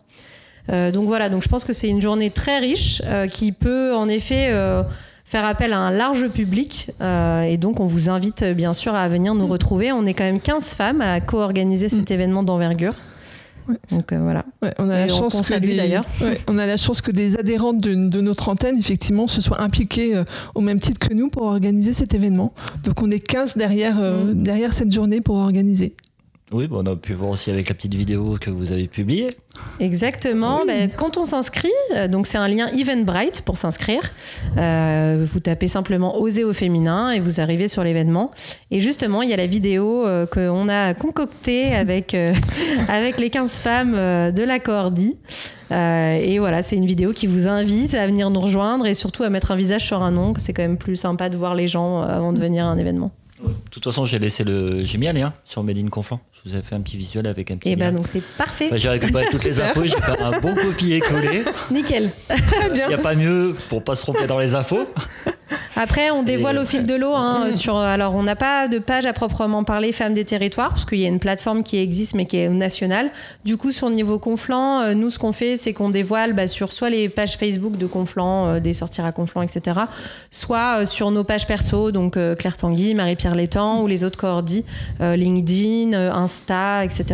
Euh, 0.71 0.91
donc 0.91 1.07
voilà, 1.07 1.29
donc 1.29 1.43
je 1.43 1.49
pense 1.49 1.65
que 1.65 1.73
c'est 1.73 1.89
une 1.89 2.03
journée 2.03 2.31
très 2.31 2.59
riche 2.59 3.03
euh, 3.07 3.27
qui 3.27 3.53
peut 3.53 3.95
en 3.95 4.09
effet 4.09 4.49
euh, 4.51 4.83
faire 5.25 5.45
appel 5.45 5.73
à 5.73 5.79
un 5.79 5.91
large 5.91 6.29
public. 6.29 6.91
euh, 7.01 7.43
et 7.43 7.57
donc 7.57 7.81
on 7.81 7.87
vous 7.87 8.11
invite 8.11 8.45
bien 8.45 8.75
sûr 8.75 8.95
à 8.95 9.09
venir 9.09 9.35
nous 9.35 9.47
retrouver. 9.47 9.93
On 9.93 10.05
est 10.07 10.15
quand 10.15 10.25
même 10.25 10.41
15 10.41 10.75
femmes 10.75 11.01
à 11.01 11.21
co-organiser 11.21 11.89
cet 11.89 12.11
événement 12.11 12.43
d'envergure. 12.43 12.95
Donc 13.91 14.13
euh, 14.13 14.19
voilà. 14.23 14.45
Ouais, 14.63 14.73
on 14.79 14.89
a 14.91 14.97
Et 14.97 15.07
la 15.07 15.09
chance 15.09 15.41
que 15.49 15.59
des, 15.59 15.77
d'ailleurs. 15.77 16.05
ouais, 16.23 16.39
on 16.49 16.59
a 16.59 16.67
la 16.67 16.77
chance 16.77 17.01
que 17.01 17.11
des 17.11 17.39
adhérentes 17.39 17.79
de, 17.79 17.95
de 18.09 18.21
notre 18.21 18.49
antenne 18.49 18.77
effectivement 18.79 19.27
se 19.27 19.41
soient 19.41 19.61
impliquées 19.61 20.17
euh, 20.17 20.25
au 20.55 20.61
même 20.61 20.81
titre 20.81 20.99
que 21.07 21.15
nous 21.15 21.29
pour 21.29 21.45
organiser 21.45 21.93
cet 21.93 22.15
événement. 22.15 22.53
Donc 22.85 23.03
on 23.03 23.11
est 23.11 23.21
15 23.21 23.57
derrière 23.57 23.99
euh, 24.01 24.33
Mm. 24.35 24.43
derrière 24.43 24.73
cette 24.73 24.93
journée 24.93 25.21
pour 25.21 25.37
organiser. 25.37 25.95
Oui, 26.53 26.67
bah, 26.67 26.79
on 26.81 26.87
a 26.87 26.97
pu 26.97 27.15
voir 27.15 27.31
aussi 27.31 27.51
avec 27.53 27.69
la 27.69 27.77
petite 27.77 27.95
vidéo 27.95 28.37
que 28.41 28.51
vous 28.51 28.73
avez 28.73 28.89
publiée. 28.89 29.37
Exactement. 29.79 30.63
Ben, 30.67 30.91
quand 30.91 31.17
on 31.17 31.23
s'inscrit, 31.23 31.71
euh, 31.95 32.09
donc 32.09 32.27
c'est 32.27 32.39
un 32.39 32.49
lien 32.49 32.67
Eventbrite 32.69 33.43
pour 33.43 33.57
s'inscrire. 33.57 34.03
Euh, 34.57 35.25
vous 35.31 35.39
tapez 35.39 35.69
simplement 35.69 36.19
Oser 36.21 36.43
au 36.43 36.53
féminin 36.53 37.13
et 37.13 37.21
vous 37.21 37.41
arrivez 37.41 37.69
sur 37.69 37.85
l'événement. 37.85 38.33
Et 38.73 38.81
justement, 38.81 39.23
il 39.23 39.31
y 39.31 39.33
a 39.33 39.37
la 39.37 39.47
vidéo 39.47 40.05
euh, 40.05 40.27
qu'on 40.27 40.69
a 40.69 40.93
concoctée 40.95 41.73
avec, 41.75 42.15
euh, 42.15 42.33
avec 42.89 43.21
les 43.21 43.31
15 43.31 43.59
femmes 43.59 43.93
de 43.93 44.43
la 44.43 44.59
Cordi. 44.59 45.17
Et 45.71 46.41
voilà, 46.41 46.63
c'est 46.63 46.75
une 46.75 46.87
vidéo 46.87 47.13
qui 47.13 47.29
vous 47.29 47.47
invite 47.47 47.95
à 47.95 48.05
venir 48.09 48.29
nous 48.29 48.41
rejoindre 48.41 48.87
et 48.87 48.95
surtout 48.95 49.23
à 49.23 49.31
mettre 49.31 49.53
un 49.53 49.57
visage 49.57 49.87
sur 49.87 50.03
un 50.03 50.11
nom. 50.11 50.33
C'est 50.37 50.53
quand 50.53 50.63
même 50.63 50.79
plus 50.79 50.97
sympa 50.97 51.29
de 51.29 51.37
voir 51.37 51.55
les 51.55 51.69
gens 51.69 52.03
avant 52.03 52.33
de 52.33 52.41
venir 52.41 52.67
à 52.67 52.71
un 52.71 52.77
événement. 52.77 53.13
De 53.43 53.71
toute 53.71 53.85
façon, 53.85 54.05
j'ai 54.05 54.19
laissé 54.19 54.45
le, 54.45 54.85
j'ai 54.85 54.99
mis 54.99 55.09
un 55.09 55.13
lien 55.13 55.33
sur 55.45 55.63
Made 55.63 55.79
in 55.79 55.89
Conflans. 55.89 56.21
Je 56.33 56.51
vous 56.51 56.57
ai 56.57 56.63
fait 56.63 56.75
un 56.75 56.81
petit 56.81 56.97
visuel 56.97 57.27
avec 57.27 57.51
un 57.51 57.57
petit 57.57 57.71
Et 57.71 57.77
lien. 57.77 57.91
ben 57.91 57.97
donc 57.97 58.07
c'est 58.09 58.23
parfait. 58.37 58.67
Enfin, 58.67 58.77
j'ai 58.77 58.89
récupéré 58.89 59.27
toutes 59.31 59.45
les 59.45 59.61
infos, 59.61 59.85
j'ai 59.85 59.91
fait 59.91 60.21
un 60.21 60.41
bon 60.41 60.55
copier-coller. 60.55 61.45
Nickel. 61.71 62.11
Très 62.29 62.67
Il 62.75 62.89
n'y 62.89 62.95
a 62.95 62.99
pas 62.99 63.15
mieux 63.15 63.55
pour 63.69 63.83
pas 63.83 63.95
se 63.95 64.03
tromper 64.03 64.27
dans 64.27 64.39
les 64.39 64.55
infos. 64.55 64.87
Après, 65.77 66.11
on 66.11 66.23
dévoile 66.23 66.57
Et- 66.57 66.61
au 66.61 66.65
fil 66.65 66.85
de 66.85 66.95
l'eau. 66.95 67.13
hein, 67.15 67.53
sur, 67.53 67.77
alors, 67.79 68.15
on 68.15 68.23
n'a 68.23 68.37
pas 68.37 68.69
de 68.69 68.79
page 68.79 69.07
à 69.07 69.13
proprement 69.13 69.65
parler 69.65 69.93
Femmes 69.93 70.15
des 70.15 70.25
territoires, 70.25 70.71
parce 70.71 70.85
qu'il 70.85 70.99
y 70.99 71.05
a 71.05 71.09
une 71.09 71.19
plateforme 71.21 71.63
qui 71.63 71.79
existe, 71.79 72.15
mais 72.15 72.27
qui 72.27 72.37
est 72.39 72.49
nationale. 72.49 73.11
Du 73.45 73.57
coup, 73.57 73.71
sur 73.71 73.89
le 73.89 73.95
niveau 73.95 74.19
Conflans, 74.19 74.81
euh, 74.83 74.95
nous, 74.95 75.11
ce 75.11 75.19
qu'on 75.19 75.33
fait, 75.33 75.57
c'est 75.57 75.73
qu'on 75.73 75.91
dévoile 75.91 76.33
bah, 76.33 76.47
sur 76.47 76.73
soit 76.73 76.91
les 76.91 77.09
pages 77.09 77.37
Facebook 77.37 77.77
de 77.79 77.87
Conflans, 77.87 78.47
euh, 78.47 78.61
des 78.61 78.73
sorties 78.73 79.01
à 79.01 79.13
Conflans, 79.13 79.43
etc., 79.43 79.81
soit 80.31 80.81
euh, 80.81 80.85
sur 80.87 81.11
nos 81.11 81.25
pages 81.25 81.47
perso, 81.47 81.91
donc 81.91 82.17
euh, 82.17 82.35
Claire 82.35 82.57
Tanguy, 82.57 82.95
Marie-Pierre 82.95 83.35
Létang, 83.35 83.83
ou 83.83 83.87
les 83.87 84.05
autres 84.05 84.19
coordis, 84.19 84.65
euh, 85.01 85.17
LinkedIn, 85.17 85.93
euh, 85.95 86.13
Insta, 86.13 86.85
etc. 86.85 87.05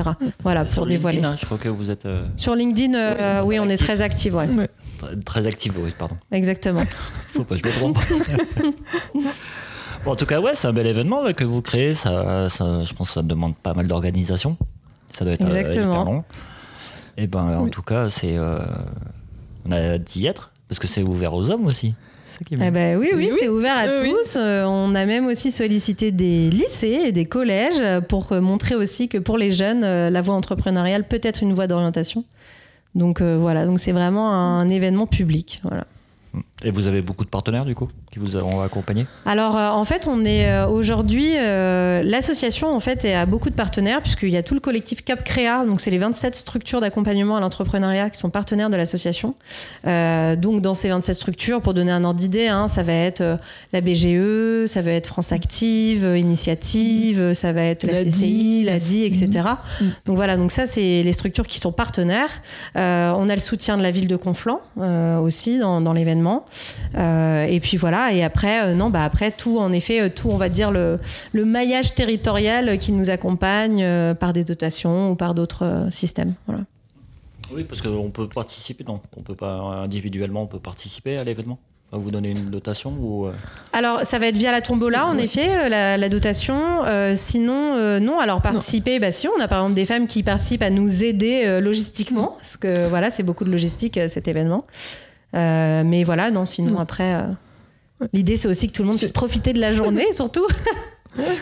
Voilà, 0.43 0.65
pour 0.65 0.73
Sur 0.73 0.87
dévoiler. 0.87 1.17
LinkedIn, 1.19 1.33
hein, 1.35 1.37
je 1.41 1.47
crois 1.47 1.59
que 1.59 1.69
vous 1.69 1.91
êtes 1.91 2.07
euh, 2.07 2.25
Sur 2.37 2.55
LinkedIn, 2.55 2.95
euh, 2.95 3.41
oui, 3.45 3.59
on 3.61 3.69
est 3.69 3.77
très 3.77 4.01
actifs, 4.01 4.33
ouais. 4.35 4.47
Très, 4.97 5.17
très 5.17 5.47
actif, 5.47 5.73
oui, 5.79 5.93
pardon. 5.99 6.17
Exactement. 6.33 6.83
Faut 7.33 7.45
pas 7.45 7.57
que 7.59 7.69
je 7.69 7.75
me 7.75 7.79
trompe. 7.79 7.99
Bon, 10.05 10.13
en 10.13 10.17
tout 10.17 10.27
cas, 10.27 10.41
ouais, 10.41 10.53
c'est 10.55 10.69
un 10.69 10.73
bel 10.73 10.87
événement 10.87 11.23
là, 11.23 11.33
que 11.33 11.43
vous 11.43 11.63
créez. 11.63 11.95
Ça, 11.95 12.49
ça- 12.49 12.85
je 12.85 12.93
pense 12.95 13.09
que 13.09 13.15
ça 13.15 13.23
demande 13.23 13.57
pas 13.57 13.75
mal 13.75 13.89
d'organisation. 13.89 14.57
Ça 15.11 15.25
doit 15.25 15.35
être 15.35 15.45
euh, 15.45 15.55
Exactement. 15.57 15.93
hyper 15.93 16.05
long. 16.05 16.25
Et 17.17 17.27
ben, 17.27 17.59
en 17.59 17.69
tout 17.69 17.83
cas, 17.83 18.09
c'est, 18.11 18.37
euh, 18.37 18.59
on 19.67 19.73
a 19.73 19.99
d'y 19.99 20.27
être 20.27 20.53
parce 20.69 20.79
que 20.79 20.87
c'est 20.87 21.03
ouvert 21.03 21.35
aux 21.35 21.51
hommes 21.51 21.67
aussi. 21.67 21.95
Ça 22.25 22.39
qui 22.45 22.55
est 22.55 22.57
bien. 22.57 22.67
Eh 22.67 22.71
ben 22.71 22.99
oui, 22.99 23.09
oui, 23.15 23.29
Oui. 23.33 23.37
c'est 23.41 23.49
ouvert 23.49 23.77
à 23.77 23.83
Euh, 23.87 24.03
oui. 24.03 24.13
tous. 24.13 24.37
Euh, 24.37 24.65
on 24.65 24.95
a 24.95 25.07
même 25.07 25.27
aussi 25.27 25.51
sollicité 25.51 26.13
des 26.13 26.51
lycées 26.51 27.01
et 27.07 27.13
des 27.13 27.25
collèges 27.27 27.83
pour 28.09 28.33
montrer 28.35 28.75
aussi 28.77 29.09
que 29.09 29.19
pour 29.19 29.39
les 29.39 29.51
jeunes, 29.51 29.81
la 29.81 30.21
voie 30.21 30.35
entrepreneuriale 30.35 31.05
peut 31.05 31.21
être 31.23 31.43
une 31.43 31.53
voie 31.53 31.67
d'orientation. 31.67 32.25
Donc 32.97 33.21
euh, 33.21 33.37
voilà, 33.39 33.67
donc 33.67 33.79
c'est 33.79 33.93
vraiment 33.93 34.33
un 34.33 34.69
événement 34.71 35.07
public. 35.07 35.61
Voilà. 35.63 35.87
Et 36.65 36.71
vous 36.71 36.87
avez 36.87 37.03
beaucoup 37.03 37.25
de 37.25 37.29
partenaires 37.29 37.67
du 37.67 37.75
coup 37.75 37.91
qui 38.11 38.19
vous 38.19 38.37
ont 38.39 38.63
accompagné? 38.63 39.07
Alors 39.27 39.59
euh, 39.59 39.69
en 39.69 39.85
fait, 39.85 40.07
on 40.09 40.25
est 40.25 40.49
euh, 40.49 40.67
aujourd'hui 40.67 41.35
euh, 41.37 42.03
l'association 42.03 42.75
en 42.75 42.81
fait 42.81 43.05
a 43.05 43.27
beaucoup 43.27 43.51
de 43.51 43.55
partenaires 43.55 44.01
puisqu'il 44.01 44.31
y 44.31 44.39
a 44.39 44.43
tout 44.43 44.55
le 44.55 44.61
collectif 44.61 45.05
Cap 45.05 45.23
Créa, 45.23 45.67
donc 45.67 45.83
c'est 45.83 45.91
les 45.91 45.99
27 45.99 46.35
structures 46.35 46.81
d'accompagnement 46.81 47.37
à 47.37 47.41
l'entrepreneuriat 47.41 48.09
qui 48.09 48.19
sont 48.19 48.31
partenaires 48.31 48.71
de 48.71 48.77
l'association. 48.77 49.35
Euh, 49.87 50.35
donc 50.35 50.63
dans 50.63 50.73
ces 50.73 50.89
27 50.89 51.15
structures, 51.15 51.61
pour 51.61 51.75
donner 51.75 51.93
un 51.93 52.05
ordre 52.05 52.19
d'idée, 52.19 52.49
hein, 52.49 52.69
ça 52.69 52.83
va 52.83 52.95
être 52.95 53.21
euh, 53.21 53.37
la 53.75 53.83
BGE, 53.83 54.67
ça 54.67 54.81
va 54.81 54.93
être 54.93 55.09
France 55.09 55.33
Active, 55.33 56.07
euh, 56.07 56.17
Initiative, 56.19 57.35
ça 57.35 57.53
va 57.53 57.63
être 57.65 57.85
la, 57.87 57.93
La 57.93 58.05
CCI, 58.05 58.11
DI, 58.11 58.65
la 58.65 58.79
DI, 58.79 59.05
etc. 59.05 59.47
Donc 60.07 60.17
voilà, 60.17 60.39
donc 60.39 60.51
ça 60.51 60.65
c'est 60.65 61.03
les 61.03 61.13
structures 61.13 61.47
qui 61.47 61.61
sont 61.61 61.73
partenaires. 61.73 62.31
Euh, 62.77 63.13
on 63.17 63.29
a 63.29 63.35
le 63.35 63.41
soutien 63.41 63.77
de 63.77 63.83
la 63.83 63.91
ville 63.91 64.09
de 64.09 64.17
Conflans 64.17 64.61
euh, 64.81 65.19
aussi 65.19 65.59
dans, 65.59 65.83
dans 65.83 65.93
l'événement. 65.93 66.46
Euh, 66.95 67.45
et 67.45 67.61
puis 67.61 67.77
voilà, 67.77 68.13
et 68.13 68.23
après, 68.23 68.65
euh, 68.65 68.75
non, 68.75 68.91
bah 68.91 69.05
après 69.05 69.31
tout, 69.31 69.59
en 69.59 69.73
effet, 69.73 70.01
euh, 70.01 70.09
tout, 70.09 70.29
on 70.31 70.37
va 70.37 70.49
dire 70.49 70.71
le, 70.71 70.99
le 71.33 71.45
maillage 71.45 71.95
territorial 71.95 72.79
qui 72.79 72.93
nous 72.93 73.11
accompagne 73.11 73.83
euh, 73.83 74.15
par 74.15 74.33
des 74.33 74.45
dotations 74.45 75.11
ou 75.11 75.15
par 75.15 75.35
d'autres 75.35 75.65
euh, 75.65 75.91
systèmes. 75.91 76.35
Voilà. 76.47 76.63
Oui, 77.55 77.65
parce 77.65 77.81
qu'on 77.81 78.11
peut 78.11 78.29
participer. 78.29 78.85
Non, 78.85 79.01
on 79.17 79.23
peut 79.23 79.37
pas 79.37 79.55
individuellement, 79.85 80.43
on 80.43 80.47
peut 80.49 80.59
participer 80.59 81.17
à 81.17 81.25
l'événement? 81.25 81.59
On 81.93 81.99
va 81.99 82.03
vous 82.03 82.11
donner 82.11 82.31
une 82.31 82.47
dotation 82.47 82.93
ou. 82.99 83.27
euh, 83.27 83.33
Alors, 83.73 84.01
ça 84.05 84.19
va 84.19 84.27
être 84.27 84.37
via 84.37 84.51
la 84.51 84.61
tombola, 84.61 85.07
en 85.07 85.17
effet, 85.17 85.69
la, 85.69 85.97
la 85.97 86.09
dotation. 86.09 86.59
Euh, 86.85 87.15
sinon, 87.15 87.77
euh, 87.77 88.01
non. 88.01 88.19
Alors, 88.19 88.43
participer, 88.43 88.99
bah 88.99 89.13
si, 89.13 89.29
on 89.29 89.41
a 89.41 89.47
par 89.47 89.61
exemple 89.61 89.77
des 89.77 89.87
femmes 89.87 90.09
qui 90.09 90.25
participent 90.25 90.63
à 90.63 90.71
nous 90.71 91.05
aider 91.05 91.45
euh, 91.47 91.61
logistiquement, 91.61 92.35
parce 92.41 92.57
que 92.57 92.89
voilà, 92.89 93.13
c'est 93.13 93.23
beaucoup 93.23 93.45
de 93.45 93.53
logistique 93.53 93.99
euh, 93.99 94.09
cet 94.09 94.27
événement. 94.27 94.63
Euh, 95.35 95.83
mais 95.85 96.05
voilà, 96.05 96.31
non, 96.31 96.45
sinon 96.45 96.79
après, 96.79 97.15
euh, 97.15 98.07
l'idée 98.13 98.37
c'est 98.37 98.49
aussi 98.49 98.69
que 98.69 98.73
tout 98.73 98.83
le 98.83 98.89
monde 98.89 98.99
puisse 98.99 99.13
profiter 99.13 99.53
de 99.53 99.61
la 99.61 99.73
journée, 99.73 100.13
surtout. 100.13 100.47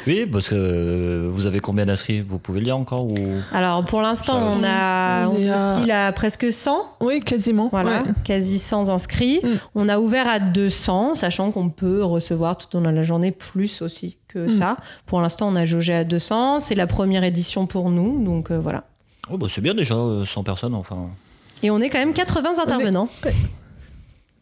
Oui, 0.07 0.25
parce 0.31 0.51
que 0.51 0.55
euh, 0.57 1.29
vous 1.33 1.47
avez 1.47 1.59
combien 1.59 1.85
d'inscrits? 1.85 2.21
Vous 2.21 2.39
pouvez 2.39 2.61
le 2.61 2.67
dire 2.67 2.79
encore 2.79 3.07
ou... 3.11 3.17
Alors, 3.53 3.85
pour 3.85 4.03
l'instant, 4.03 4.39
on 4.39 4.63
a, 4.63 5.27
on 5.27 5.33
On 5.35 5.39
est 5.41 5.51
à- 5.51 5.55
oscille 5.77 5.91
à 5.91 6.13
presque 6.13 6.53
100. 6.53 6.97
Oui, 7.01 7.21
quasiment. 7.21 7.69
Voilà, 7.73 7.99
ouais. 8.03 8.11
quasi 8.23 8.61
100 8.61 8.89
inscrits. 8.91 9.41
Mm. 9.43 9.49
On 9.75 9.89
a 9.89 9.99
ouvert 9.99 10.29
à 10.29 10.39
200, 10.39 11.17
sachant 11.17 11.51
qu'on 11.51 11.71
peut 11.71 12.05
recevoir 12.05 12.57
tout 12.57 12.77
au 12.77 12.81
long 12.81 12.91
de 12.93 12.95
la 12.97 13.03
journée 13.03 13.33
plus 13.33 13.83
aussi 13.83 14.17
que 14.29 14.47
Mm. 14.47 14.51
ça. 14.51 14.77
Pour 15.07 15.21
l'instant, 15.21 15.49
on 15.49 15.57
a 15.57 15.65
jaugé 15.65 15.93
à 15.93 16.05
200. 16.05 16.61
C'est 16.61 16.77
la 16.77 16.87
première 16.87 17.25
édition 17.25 17.67
pour 17.67 17.91
nous, 17.91 18.23
donc 18.25 18.53
euh, 18.53 18.59
voilà. 18.61 18.85
Oh, 19.29 19.39
bah, 19.39 19.49
c'est 19.51 19.61
bien 19.63 19.75
déjà, 19.75 19.95
euh, 19.97 20.25
100 20.25 20.45
personnes, 20.45 20.75
enfin. 20.77 21.09
Et 21.65 21.71
on 21.73 21.81
est 21.81 21.89
quand 21.91 21.99
même 21.99 22.13
80 22.13 22.61
intervenants. 22.63 23.09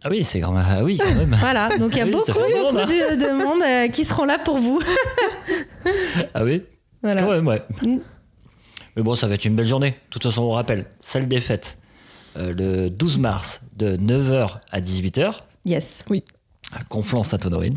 Ah 0.05 0.09
oui, 0.11 0.25
c'est 0.25 0.41
quand 0.41 0.53
même. 0.53 0.65
Ah 0.69 0.83
oui, 0.83 0.99
quand 0.99 1.15
même. 1.15 1.37
Voilà, 1.39 1.69
donc 1.79 1.93
il 1.93 1.99
y 1.99 2.01
a 2.01 2.05
Oui, 2.05 2.11
beaucoup, 2.11 2.33
beaucoup 2.33 2.57
monde, 2.57 2.79
hein. 2.79 2.87
de, 2.87 3.25
de 3.25 3.45
monde 3.45 3.63
euh, 3.63 3.89
qui 3.89 4.05
seront 4.05 4.25
là 4.25 4.39
pour 4.39 4.59
vous. 4.59 4.81
Ah 6.35 6.45
oui 6.45 6.63
Voilà. 7.03 7.23
Quand 7.23 7.31
même, 7.31 7.47
ouais. 7.47 7.63
Mm. 7.83 7.99
Mais 8.97 9.03
bon, 9.03 9.15
ça 9.17 9.27
va 9.27 9.35
être 9.35 9.45
une 9.45 9.57
belle 9.57 9.67
journée. 9.67 9.91
De 9.91 9.97
toute 10.11 10.23
façon, 10.23 10.43
on 10.43 10.51
rappelle, 10.53 10.87
salle 11.01 11.27
des 11.27 11.41
fêtes, 11.41 11.79
euh, 12.37 12.53
le 12.57 12.91
12 12.91 13.19
mars, 13.19 13.61
de 13.77 13.97
9h 13.97 14.59
à 14.71 14.81
18h, 14.81 15.33
Yes, 15.65 16.05
à 16.75 16.83
Conflans-Sainte-Honorine. 16.89 17.77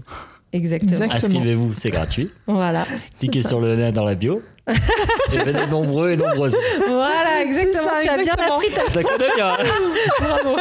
exactement. 0.54 0.92
Exactement. 0.94 1.16
Inscrivez-vous, 1.16 1.74
c'est 1.74 1.90
gratuit. 1.90 2.30
Voilà, 2.48 2.86
Cliquez 3.20 3.44
sur 3.44 3.60
le 3.60 3.76
lien 3.76 3.92
dans 3.92 4.04
la 4.04 4.16
bio. 4.16 4.42
et 4.68 5.38
venez 5.38 5.68
nombreux 5.68 6.10
et 6.12 6.18
nombreuses. 6.18 6.58
voilà, 6.88 7.44
exactement. 7.44 7.84
ça, 7.84 8.02
tu 8.02 8.10
as 8.10 8.16
bien 8.16 8.24
exactement. 8.24 8.56
appris 8.56 8.72
ta 8.72 8.90
Ça 8.90 9.04
connaît 9.04 9.36
bien. 9.36 9.54
Bravo. 10.20 10.56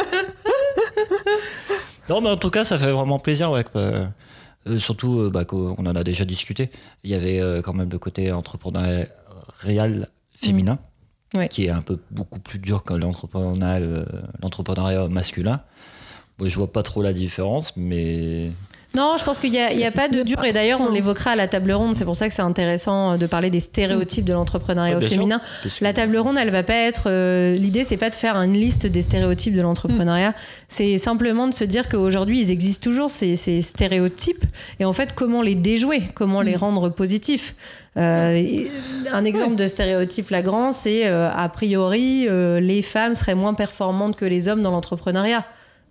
Non, 2.09 2.21
mais 2.21 2.29
en 2.29 2.37
tout 2.37 2.49
cas, 2.49 2.63
ça 2.63 2.77
fait 2.77 2.91
vraiment 2.91 3.19
plaisir. 3.19 3.51
Ouais, 3.51 3.63
que, 3.63 3.69
euh, 3.75 4.05
euh, 4.67 4.79
surtout, 4.79 5.19
euh, 5.19 5.29
bah, 5.29 5.45
qu'on 5.45 5.75
on 5.77 5.85
en 5.85 5.95
a 5.95 6.03
déjà 6.03 6.25
discuté. 6.25 6.71
Il 7.03 7.11
y 7.11 7.15
avait 7.15 7.39
euh, 7.39 7.61
quand 7.61 7.73
même 7.73 7.89
le 7.89 7.99
côté 7.99 8.31
entrepreneurial 8.31 10.09
féminin. 10.33 10.79
Ouais. 11.35 11.49
qui 11.49 11.65
est 11.65 11.69
un 11.69 11.81
peu 11.81 11.99
beaucoup 12.11 12.39
plus 12.39 12.59
dur 12.59 12.83
que 12.83 12.93
l'entrepreneuriat 12.93 14.05
l'entrepreneuriat 14.41 15.09
masculin. 15.09 15.59
Bon, 16.37 16.47
je 16.47 16.55
vois 16.55 16.71
pas 16.71 16.83
trop 16.83 17.01
la 17.01 17.11
différence, 17.11 17.75
mais 17.75 18.51
Non, 18.95 19.15
je 19.19 19.23
pense 19.25 19.39
qu'il 19.39 19.51
n'y 19.51 19.59
a, 19.59 19.71
il 19.73 19.79
y 19.79 19.83
a 19.83 19.91
pas 19.91 20.07
de 20.07 20.23
dur. 20.23 20.43
Et 20.45 20.53
d'ailleurs, 20.53 20.79
on 20.81 20.89
l'évoquera 20.91 21.31
à 21.31 21.35
la 21.35 21.47
table 21.47 21.71
ronde. 21.73 21.95
C'est 21.95 22.05
pour 22.05 22.15
ça 22.15 22.27
que 22.29 22.33
c'est 22.33 22.41
intéressant 22.41 23.17
de 23.17 23.25
parler 23.25 23.49
des 23.49 23.59
stéréotypes 23.59 24.23
de 24.25 24.33
l'entrepreneuriat 24.33 24.99
sûr. 25.01 25.09
féminin. 25.09 25.41
La 25.81 25.91
table 25.93 26.17
ronde, 26.17 26.37
elle 26.39 26.49
va 26.51 26.63
pas 26.63 26.73
être. 26.75 27.03
euh, 27.07 27.53
L'idée, 27.55 27.83
c'est 27.83 27.97
pas 27.97 28.09
de 28.09 28.15
faire 28.15 28.35
une 28.37 28.53
liste 28.53 28.85
des 28.85 29.01
stéréotypes 29.01 29.55
de 29.55 29.61
l'entrepreneuriat. 29.61 30.33
C'est 30.67 30.97
simplement 30.97 31.47
de 31.47 31.53
se 31.53 31.63
dire 31.65 31.89
qu'aujourd'hui, 31.89 32.39
ils 32.41 32.51
existent 32.51 32.83
toujours 32.89 33.09
ces, 33.11 33.35
ces 33.35 33.61
stéréotypes. 33.61 34.45
Et 34.79 34.85
en 34.85 34.93
fait, 34.93 35.13
comment 35.13 35.41
les 35.41 35.55
déjouer? 35.55 36.01
Comment 36.13 36.41
les 36.41 36.55
rendre 36.55 36.89
positifs? 36.89 37.55
Euh, 37.97 38.43
Un 39.13 39.25
exemple 39.25 39.55
de 39.55 39.67
stéréotype 39.67 40.27
flagrant, 40.27 40.71
c'est 40.71 41.07
euh, 41.07 41.29
a 41.33 41.47
priori, 41.49 42.27
euh, 42.27 42.59
les 42.59 42.81
femmes 42.81 43.15
seraient 43.15 43.35
moins 43.35 43.53
performantes 43.53 44.15
que 44.15 44.25
les 44.25 44.47
hommes 44.47 44.61
dans 44.61 44.71
l'entrepreneuriat. 44.71 45.45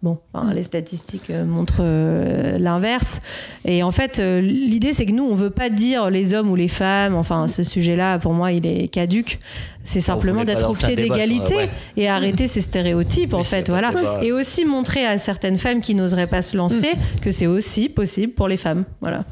Bon, 0.04 0.18
enfin, 0.34 0.52
les 0.52 0.62
statistiques 0.62 1.30
euh, 1.30 1.46
montrent 1.46 1.76
euh, 1.80 2.58
l'inverse. 2.58 3.20
Et 3.64 3.82
en 3.82 3.90
fait, 3.90 4.18
euh, 4.18 4.38
l'idée, 4.38 4.92
c'est 4.92 5.06
que 5.06 5.12
nous, 5.12 5.24
on 5.24 5.34
veut 5.34 5.48
pas 5.48 5.70
dire 5.70 6.10
les 6.10 6.34
hommes 6.34 6.50
ou 6.50 6.56
les 6.56 6.68
femmes. 6.68 7.14
Enfin, 7.14 7.48
ce 7.48 7.62
sujet-là, 7.62 8.18
pour 8.18 8.34
moi, 8.34 8.52
il 8.52 8.66
est 8.66 8.88
caduque. 8.88 9.38
C'est 9.82 10.02
simplement 10.02 10.44
d'être 10.44 10.68
au 10.68 10.74
pied 10.74 10.94
d'égalité 10.94 11.54
ouais. 11.56 11.70
et 11.96 12.06
arrêter 12.06 12.48
ces 12.48 12.60
stéréotypes, 12.60 13.32
en 13.32 13.44
fait. 13.44 13.70
pas 13.70 13.80
Voilà. 13.90 14.22
Et 14.22 14.30
aussi 14.30 14.66
montrer 14.66 15.06
à 15.06 15.16
certaines 15.16 15.56
femmes 15.56 15.80
qui 15.80 15.94
n'oseraient 15.94 16.26
pas 16.26 16.42
se 16.42 16.54
lancer 16.58 16.92
que 17.22 17.30
c'est 17.30 17.46
aussi 17.46 17.88
possible 17.88 18.34
pour 18.34 18.46
les 18.46 18.58
femmes. 18.58 18.84
Voilà. 19.00 19.24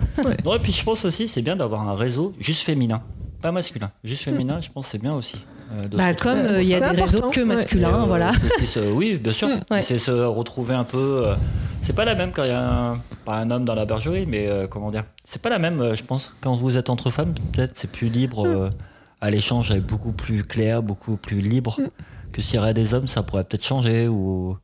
Non, 0.47 0.55
et 0.55 0.59
puis 0.59 0.73
je 0.73 0.83
pense 0.83 1.05
aussi 1.05 1.29
c'est 1.29 1.43
bien 1.43 1.57
d'avoir 1.57 1.87
un 1.87 1.95
réseau 1.95 2.33
juste 2.41 2.62
féminin, 2.62 3.02
pas 3.43 3.52
masculin, 3.52 3.91
juste 4.05 4.23
féminin. 4.23 4.61
Je 4.62 4.71
pense 4.71 4.87
que 4.87 4.93
c'est 4.93 5.02
bien 5.02 5.14
aussi. 5.14 5.37
Euh, 5.73 5.88
Bah, 5.97 6.14
comme 6.14 6.38
euh, 6.38 6.62
il 6.62 6.69
y 6.69 6.75
a 6.75 6.79
C'est 6.88 6.95
des 6.97 7.02
réseaux 7.02 7.31
que 7.31 7.41
masculins, 7.41 8.02
Euh, 8.02 8.07
voilà. 8.07 8.33
se- 8.64 8.79
oui, 8.93 9.17
bien 9.17 9.33
sûr. 9.33 9.49
Ouais. 9.71 9.81
C'est 9.81 9.99
se 9.99 10.11
retrouver 10.11 10.75
un 10.75 10.85
peu. 10.85 11.23
euh, 11.26 11.35
c'est 11.81 11.95
pas 11.95 12.05
la 12.05 12.14
même 12.14 12.31
quand 12.33 12.45
il 12.45 12.50
y 12.50 12.52
a 12.52 12.91
un, 12.93 13.00
pas 13.25 13.37
un 13.38 13.50
homme 13.50 13.64
dans 13.64 13.75
la 13.75 13.85
bergerie, 13.85 14.25
mais 14.26 14.47
euh, 14.49 14.67
comment 14.69 14.91
dire 14.91 15.05
C'est 15.25 15.43
pas 15.43 15.50
la 15.50 15.59
même, 15.59 15.81
euh, 15.81 15.95
je 15.97 16.02
pense. 16.05 16.35
Quand 16.41 16.55
vous 16.57 16.76
êtes 16.76 16.91
entre 16.91 17.11
femmes, 17.11 17.35
peut-être 17.52 17.73
c'est 17.75 17.91
plus 17.91 18.09
libre. 18.09 18.47
euh, 18.47 18.71
à 19.21 19.31
l'échange 19.31 19.71
est 19.71 19.81
beaucoup 19.81 20.12
plus 20.12 20.43
clair, 20.43 20.83
beaucoup 20.83 21.17
plus 21.17 21.41
libre. 21.41 21.76
Que 22.33 22.43
s'il 22.43 22.57
y 22.57 22.59
aurait 22.59 22.75
des 22.75 22.93
hommes, 22.95 23.07
ça 23.07 23.23
pourrait 23.23 23.45
peut-être 23.45 23.64
changer 23.64 24.09
ou. 24.09 24.57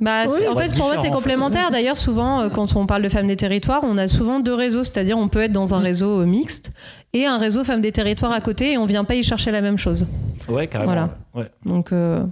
Bah, 0.00 0.24
Oui, 0.26 0.46
en 0.48 0.54
fait, 0.56 0.74
pour 0.76 0.86
moi, 0.86 0.96
c'est 0.96 1.10
complémentaire. 1.10 1.70
D'ailleurs, 1.70 1.96
souvent, 1.98 2.40
euh, 2.42 2.48
quand 2.48 2.76
on 2.76 2.86
parle 2.86 3.02
de 3.02 3.08
femmes 3.08 3.26
des 3.26 3.36
territoires, 3.36 3.80
on 3.82 3.98
a 3.98 4.06
souvent 4.08 4.40
deux 4.40 4.54
réseaux. 4.54 4.84
C'est-à-dire, 4.84 5.18
on 5.18 5.28
peut 5.28 5.40
être 5.42 5.52
dans 5.52 5.74
un 5.74 5.78
réseau 5.78 6.20
euh, 6.20 6.24
mixte 6.26 6.72
et 7.12 7.26
un 7.26 7.38
réseau 7.38 7.64
femmes 7.64 7.80
des 7.80 7.92
territoires 7.92 8.32
à 8.32 8.40
côté 8.40 8.72
et 8.72 8.78
on 8.78 8.86
vient 8.86 9.04
pas 9.04 9.14
y 9.16 9.22
chercher 9.22 9.50
la 9.50 9.60
même 9.60 9.78
chose. 9.78 10.06
Ouais, 10.48 10.66
carrément. 10.66 10.92
Voilà. 10.92 11.08
ouais. 11.34 11.50
Donc, 11.64 11.92
euh, 11.92 12.22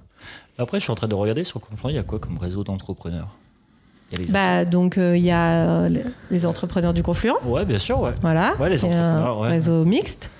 Après, 0.59 0.79
je 0.79 0.85
suis 0.85 0.93
en 0.93 0.97
train 0.97 1.09
de 1.09 1.15
regarder 1.15 1.45
sur 1.45 1.61
Confluent, 1.61 1.91
il 1.91 1.97
y 1.97 1.99
a 1.99 2.03
quoi 2.03 2.19
comme 2.19 2.39
réseau 2.39 2.63
d'entrepreneurs? 2.65 3.29
Il 4.13 4.19
y 4.19 4.23
a 4.23 4.27
les 4.27 4.33
bah, 4.33 4.65
donc, 4.65 4.99
euh, 4.99 5.17
il 5.17 5.25
y 5.25 5.31
a 5.33 5.89
les- 6.31 6.47
entrepreneurs 6.47 6.95
du 6.95 7.03
Confluent. 7.03 7.33
Ouais, 7.45 7.65
bien 7.65 7.79
sûr, 7.79 8.01
ouais. 8.01 8.13
Voilà. 8.23 8.55
Ouais, 8.61 8.71
les 8.71 8.85
entrepreneurs, 8.85 9.41
ouais. 9.41 9.49
réseau 9.49 9.85
mixte. 9.85 10.31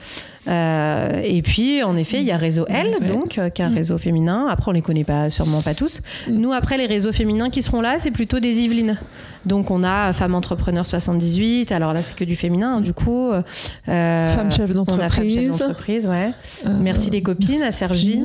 Euh, 0.49 1.21
et 1.25 1.43
puis, 1.43 1.83
en 1.83 1.97
effet, 1.97 2.19
il 2.21 2.25
y 2.25 2.31
a 2.31 2.37
réseau 2.37 2.65
L, 2.69 2.95
donc, 3.09 3.39
euh, 3.39 3.51
qui 3.51 3.63
est 3.63 3.65
un 3.65 3.75
réseau 3.75 3.99
féminin. 3.99 4.47
Après, 4.49 4.71
on 4.71 4.73
les 4.73 4.83
connaît 4.83 5.03
pas, 5.03 5.29
sûrement 5.31 5.61
pas 5.63 5.75
tous. 5.75 6.01
Nous, 6.29 6.53
après, 6.53 6.79
les 6.79 6.87
réseaux 6.87 7.11
féminins 7.11 7.51
qui 7.51 7.63
seront 7.63 7.81
là, 7.81 7.97
c'est 7.99 8.13
plutôt 8.13 8.39
des 8.39 8.61
Yvelines. 8.61 8.97
Donc, 9.45 9.73
on 9.73 9.83
a 9.83 10.13
Femmes 10.13 10.37
Entrepreneurs 10.37 10.87
78. 10.87 11.73
Alors 11.73 11.93
là, 11.93 12.03
c'est 12.03 12.15
que 12.15 12.23
du 12.23 12.37
féminin, 12.37 12.81
du 12.81 12.93
coup. 12.93 13.33
Euh, 13.33 13.43
Femmes 13.89 14.53
chefs 14.53 14.71
On 14.77 14.83
a 14.83 15.09
Femmes 15.09 15.11
chefs 15.11 15.25
d'entreprise. 15.25 15.59
d'entreprise, 15.59 16.07
ouais. 16.07 16.31
Euh, 16.67 16.71
Merci 16.81 17.11
les 17.11 17.23
copines, 17.23 17.63
à 17.65 17.73
Sergi. 17.73 18.23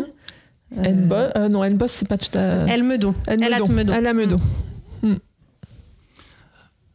Euh, 0.77 0.83
N-Boss, 0.83 1.31
euh, 1.35 1.49
non, 1.49 1.63
N-Boss, 1.63 1.91
c'est 1.91 2.07
pas 2.07 2.17
tout 2.19 2.37
à. 2.37 2.67
Elle 2.69 2.83
Meudon. 2.83 3.15
Elle 3.25 3.41
Elle 3.43 3.53
a 3.55 3.59
Meudon. 3.59 3.73
Meudon. 3.73 3.93
Elle 3.97 4.05
a 4.07 4.13
Meudon. 4.13 4.37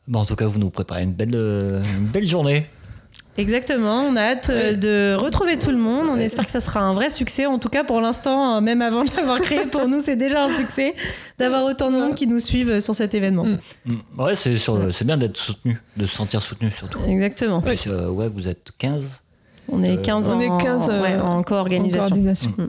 Bon, 0.09 0.21
en 0.21 0.25
tout 0.25 0.37
cas, 0.37 0.47
vous 0.47 0.59
nous 0.59 0.71
préparez 0.71 1.03
une 1.03 1.13
belle, 1.13 1.35
euh, 1.35 1.83
une 1.99 2.07
belle 2.07 2.27
journée. 2.27 2.67
Exactement, 3.39 4.01
on 4.05 4.17
a 4.17 4.23
hâte 4.23 4.49
euh, 4.49 4.73
de 4.75 5.15
retrouver 5.15 5.59
tout 5.59 5.71
le 5.71 5.77
monde. 5.77 6.07
On 6.11 6.17
espère 6.17 6.47
que 6.47 6.51
ça 6.51 6.61
sera 6.61 6.81
un 6.81 6.95
vrai 6.95 7.11
succès. 7.11 7.45
En 7.45 7.59
tout 7.59 7.69
cas, 7.69 7.85
pour 7.85 8.01
l'instant, 8.01 8.57
euh, 8.57 8.61
même 8.63 8.81
avant 8.81 9.05
de 9.05 9.11
l'avoir 9.15 9.39
créé, 9.41 9.67
pour 9.71 9.87
nous, 9.89 10.01
c'est 10.01 10.17
déjà 10.17 10.45
un 10.45 10.49
succès 10.49 10.95
d'avoir 11.39 11.65
autant 11.65 11.91
de 11.91 11.97
monde 11.97 12.15
qui 12.15 12.27
nous 12.27 12.39
suivent 12.41 12.81
sur 12.81 12.95
cet 12.95 13.13
événement. 13.15 13.45
Mm. 13.85 13.95
Ouais, 14.19 14.35
c'est 14.37 15.05
bien 15.05 15.19
d'être 15.19 15.37
soutenu, 15.37 15.79
de 15.99 16.07
se 16.07 16.17
sentir 16.17 16.41
soutenu 16.41 16.71
surtout. 16.71 16.99
Exactement. 17.07 17.61
Puis, 17.61 17.79
euh, 17.89 18.09
ouais, 18.09 18.29
vous 18.29 18.49
êtes 18.49 18.71
15. 18.79 19.23
On 19.71 19.83
est 19.83 19.99
Euh, 19.99 20.03
15 20.03 20.29
On 20.31 20.33
en, 20.35 20.41
est 20.41 20.63
15 20.65 20.89
euh, 20.91 21.03
ouais, 21.03 21.21
en 21.21 21.37
en 21.39 21.43
co-organisation. 21.43 21.99
coordination. 22.09 22.53
Ah, 22.59 22.63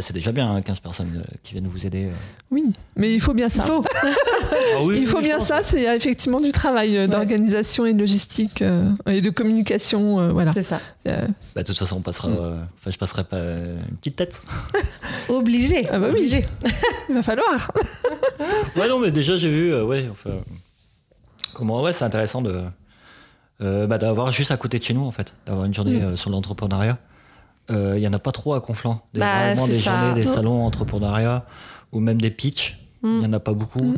c'est 0.00 0.12
déjà 0.12 0.32
bien, 0.32 0.50
hein, 0.50 0.62
15 0.62 0.80
personnes 0.80 1.22
euh, 1.26 1.34
qui 1.42 1.52
viennent 1.52 1.66
vous 1.68 1.84
aider. 1.86 2.04
euh. 2.06 2.12
Oui, 2.50 2.64
mais 2.96 3.12
il 3.12 3.20
faut 3.20 3.34
bien 3.34 3.48
ça. 3.48 3.62
Il 3.64 3.66
faut. 3.66 3.84
Il 4.94 5.06
faut 5.06 5.20
bien 5.20 5.38
ça, 5.40 5.62
c'est 5.62 5.94
effectivement 5.96 6.40
du 6.40 6.50
travail 6.52 6.96
euh, 6.96 7.06
d'organisation 7.06 7.84
et 7.86 7.92
de 7.94 7.98
logistique 7.98 8.62
euh, 8.62 8.90
et 9.06 9.20
de 9.20 9.30
communication. 9.30 10.20
euh, 10.20 10.32
voilà. 10.32 10.52
C'est 10.52 10.62
ça. 10.62 10.80
Euh, 11.08 11.26
Bah, 11.54 11.62
de 11.62 11.66
toute 11.66 11.78
façon, 11.78 11.96
on 11.96 12.00
passera. 12.00 12.28
euh, 12.28 12.62
Enfin, 12.78 12.90
je 12.90 12.98
passerai 12.98 13.24
pas 13.24 13.38
une 13.38 13.96
petite 13.98 14.16
tête. 14.16 14.42
Obligé. 15.28 15.86
Ah 15.90 15.98
bah 15.98 16.06
oui. 16.08 16.20
Obligé. 16.20 16.46
il 17.08 17.14
va 17.14 17.22
falloir. 17.22 17.70
Ouais, 18.76 18.88
non, 18.88 18.98
mais 18.98 19.10
déjà, 19.12 19.36
j'ai 19.36 19.50
vu. 19.50 19.72
euh, 19.72 19.84
ouais, 19.84 20.06
enfin, 20.10 20.30
comment. 21.54 21.82
Ouais, 21.82 21.92
c'est 21.92 22.04
intéressant 22.04 22.42
de. 22.42 22.62
euh, 23.62 23.86
bah, 23.86 23.98
d'avoir 23.98 24.32
juste 24.32 24.50
à 24.50 24.56
côté 24.56 24.78
de 24.78 24.84
chez 24.84 24.94
nous, 24.94 25.04
en 25.04 25.10
fait. 25.12 25.34
D'avoir 25.46 25.66
une 25.66 25.74
journée 25.74 26.00
euh, 26.02 26.16
sur 26.16 26.30
l'entrepreneuriat. 26.30 26.98
Euh, 27.70 27.94
Il 27.96 28.02
y 28.02 28.08
en 28.08 28.12
a 28.12 28.18
pas 28.18 28.32
trop 28.32 28.54
à 28.54 28.60
Conflans. 28.60 29.00
Des, 29.14 29.20
Bah, 29.20 29.54
des 29.54 29.78
ça. 29.78 29.90
journées, 30.06 30.20
des 30.20 30.26
salons 30.26 30.64
entrepreneuriat 30.64 31.44
ou 31.92 32.00
même 32.00 32.20
des 32.20 32.30
pitchs. 32.30 32.78
Il 33.04 33.22
y 33.22 33.26
en 33.26 33.32
a 33.32 33.40
pas 33.40 33.52
beaucoup. 33.52 33.94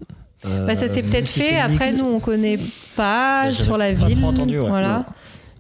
Euh, 0.47 0.67
Bah, 0.67 0.75
ça 0.75 0.89
s'est 0.89 1.03
même 1.03 1.11
peut-être 1.11 1.29
si 1.29 1.41
fait. 1.41 1.57
Après, 1.57 1.93
nous, 1.93 2.05
on 2.05 2.21
connaît 2.21 2.59
pas 2.97 3.51
J'avais 3.51 3.65
sur 3.65 3.79
la 3.79 3.93
pas 3.93 4.07
ville. 4.07 4.19
trop 4.19 4.29
entendu, 4.29 4.59
ouais. 4.59 4.69
Voilà. 4.69 4.99
Non. 4.99 5.05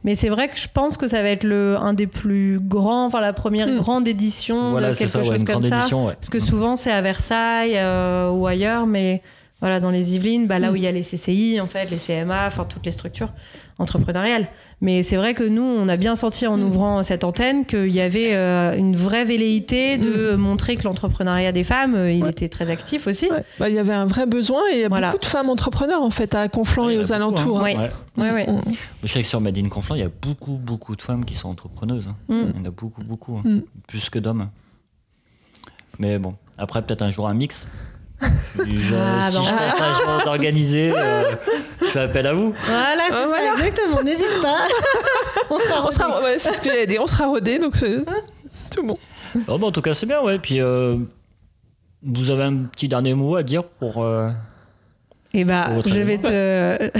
Mais 0.05 0.15
c'est 0.15 0.29
vrai 0.29 0.49
que 0.49 0.59
je 0.59 0.69
pense 0.73 0.99
que 0.99 1.07
ça 1.07 1.23
va 1.23 1.31
être 1.31 1.45
le, 1.45 1.79
un 1.79 1.95
des 1.95 2.07
plus 2.07 2.59
grands, 2.61 3.07
enfin 3.07 3.23
la 3.23 3.33
première 3.33 3.75
grande 3.77 4.07
édition 4.07 4.73
Voilà, 4.73 4.91
de 4.93 4.95
quelque 4.99 5.09
ça, 5.11 5.21
ouais, 5.21 5.25
chose 5.25 5.41
une 5.41 5.47
comme 5.47 5.63
ça. 5.63 5.79
édition, 5.79 6.07
ouais. 6.07 6.13
Parce 6.15 6.29
que 6.29 6.39
souvent 6.41 6.77
c'est 6.77 6.91
à 6.93 7.01
Versailles 7.01 7.73
euh, 7.77 8.29
ou 8.31 8.47
ailleurs, 8.47 8.87
mais 8.87 9.23
voilà, 9.61 9.81
dans 9.81 9.89
les 9.89 10.15
Yvelines, 10.15 10.47
bah, 10.47 10.59
là 10.59 10.73
où 10.73 10.77
il 10.77 10.83
y 10.83 10.87
a 10.87 10.93
les 10.93 11.01
CCI, 11.01 11.59
en 11.59 11.67
fait, 11.67 11.91
les 11.91 11.97
CMA, 11.97 12.47
enfin 12.49 12.67
toutes 12.69 12.85
les 12.85 12.93
structures 12.93 13.31
entrepreneuriales. 13.79 14.47
Mais 14.81 15.03
c'est 15.03 15.17
vrai 15.17 15.35
que 15.35 15.43
nous, 15.43 15.63
on 15.63 15.89
a 15.89 15.97
bien 15.97 16.15
senti 16.15 16.47
en 16.47 16.61
ouvrant 16.61 17.03
cette 17.03 17.25
antenne 17.25 17.65
qu'il 17.67 17.89
y 17.91 18.01
avait 18.01 18.35
euh, 18.35 18.77
une 18.77 18.95
vraie 18.97 19.25
velléité 19.25 19.97
de 19.99 20.35
montrer 20.37 20.77
que 20.77 20.85
l'entrepreneuriat 20.85 21.53
des 21.53 21.65
femmes, 21.65 21.95
euh, 21.95 22.13
il 22.13 22.23
Ouais. 22.23 22.31
était 22.31 22.49
très 22.49 22.71
actif 22.71 23.07
aussi. 23.07 23.29
Ouais. 23.31 23.45
Bah, 23.59 23.69
il 23.69 23.75
y 23.75 23.79
avait 23.79 23.93
un 23.95 24.07
vrai 24.07 24.27
besoin 24.27 24.61
et 24.73 24.77
il 24.77 24.81
y 24.81 24.85
a 24.85 24.89
Voilà. 24.89 25.09
beaucoup 25.09 25.21
de 25.21 25.27
femmes 25.27 25.49
entrepreneurs 25.49 26.03
en 26.03 26.11
fait 26.11 26.35
à 26.35 26.49
Conflans 26.49 26.89
et 26.89 26.99
aux 26.99 27.03
beaucoup, 27.03 27.13
alentours. 27.15 27.61
hein. 27.61 27.65
Oui. 27.65 27.77
Ouais. 27.77 27.91
Ouais, 28.29 28.33
ouais. 28.35 28.45
On- 28.49 28.61
Je 29.03 29.09
sais 29.09 29.23
que 29.23 29.27
sur 29.29 29.41
Made 29.41 29.59
in 29.59 29.69
Conflans, 29.69 29.97
il 29.97 30.03
y 30.03 30.05
a 30.05 30.11
beaucoup, 30.23 30.53
beaucoup 30.53 30.95
de 30.95 31.03
femmes 31.03 31.25
qui 31.25 31.35
sont 31.35 31.49
entrepreneuses. 31.49 32.09
hein. 32.09 32.17
Mm. 32.29 32.43
Il 32.55 32.57
y 32.61 32.63
en 32.63 32.69
a 32.69 32.71
beaucoup, 32.71 33.03
beaucoup. 33.03 33.37
hein. 33.39 33.43
Mm. 33.45 33.61
Plus 33.89 34.09
que 34.11 34.19
d'hommes. 34.19 34.49
Mais 35.99 36.19
bon, 36.19 36.35
après, 36.59 36.83
peut-être 36.83 37.03
un 37.03 37.11
jour 37.11 37.29
un 37.29 37.35
mix. 37.35 37.67
Genre, 38.21 38.99
Ah, 39.23 39.31
si 39.31 39.37
bon. 39.39 39.45
je 39.45 39.51
pense 39.51 39.81
un 39.81 39.95
jour 40.17 40.25
d'organiser, 40.25 40.93
euh, 40.97 41.23
je 41.81 41.87
fais 41.87 42.01
appel 42.01 42.27
à 42.27 42.33
vous. 42.33 42.53
Voilà, 42.67 43.03
c'est 43.09 43.15
Ah. 43.15 43.27
Exactement. 43.59 44.03
N'hésite 44.03 44.41
pas. 44.43 44.67
on 45.51 45.59
sera 45.59 45.87
On 45.87 45.91
sera, 45.91 46.23
ouais, 46.23 46.39
c'est 46.39 46.53
ce 46.53 46.61
que 46.61 46.69
j'allais 46.71 46.87
dire, 46.87 47.01
on 47.03 47.07
sera 47.07 47.27
rodés, 47.27 47.59
donc 47.59 47.77
c'est 47.77 48.05
tout 48.75 48.83
bon. 48.83 48.97
Bah, 49.35 49.55
en 49.61 49.73
tout 49.73 49.83
cas, 49.83 49.95
c'est 49.95 50.07
bien, 50.07 50.21
ouais. 50.23 50.39
Puis, 50.39 50.61
euh, 50.61 50.97
vous 52.03 52.31
avez 52.31 52.45
un 52.45 52.55
petit 52.73 52.89
dernier 52.89 53.15
mot 53.15 53.37
à 53.37 53.43
dire 53.43 53.65
pour. 53.65 54.05
euh, 54.05 54.29
Eh 55.33 55.45
bah, 55.45 55.65
Pour 55.67 55.77
votre 55.77 55.89
je 55.91 56.01
vais 56.01 56.19
te, 56.19 56.29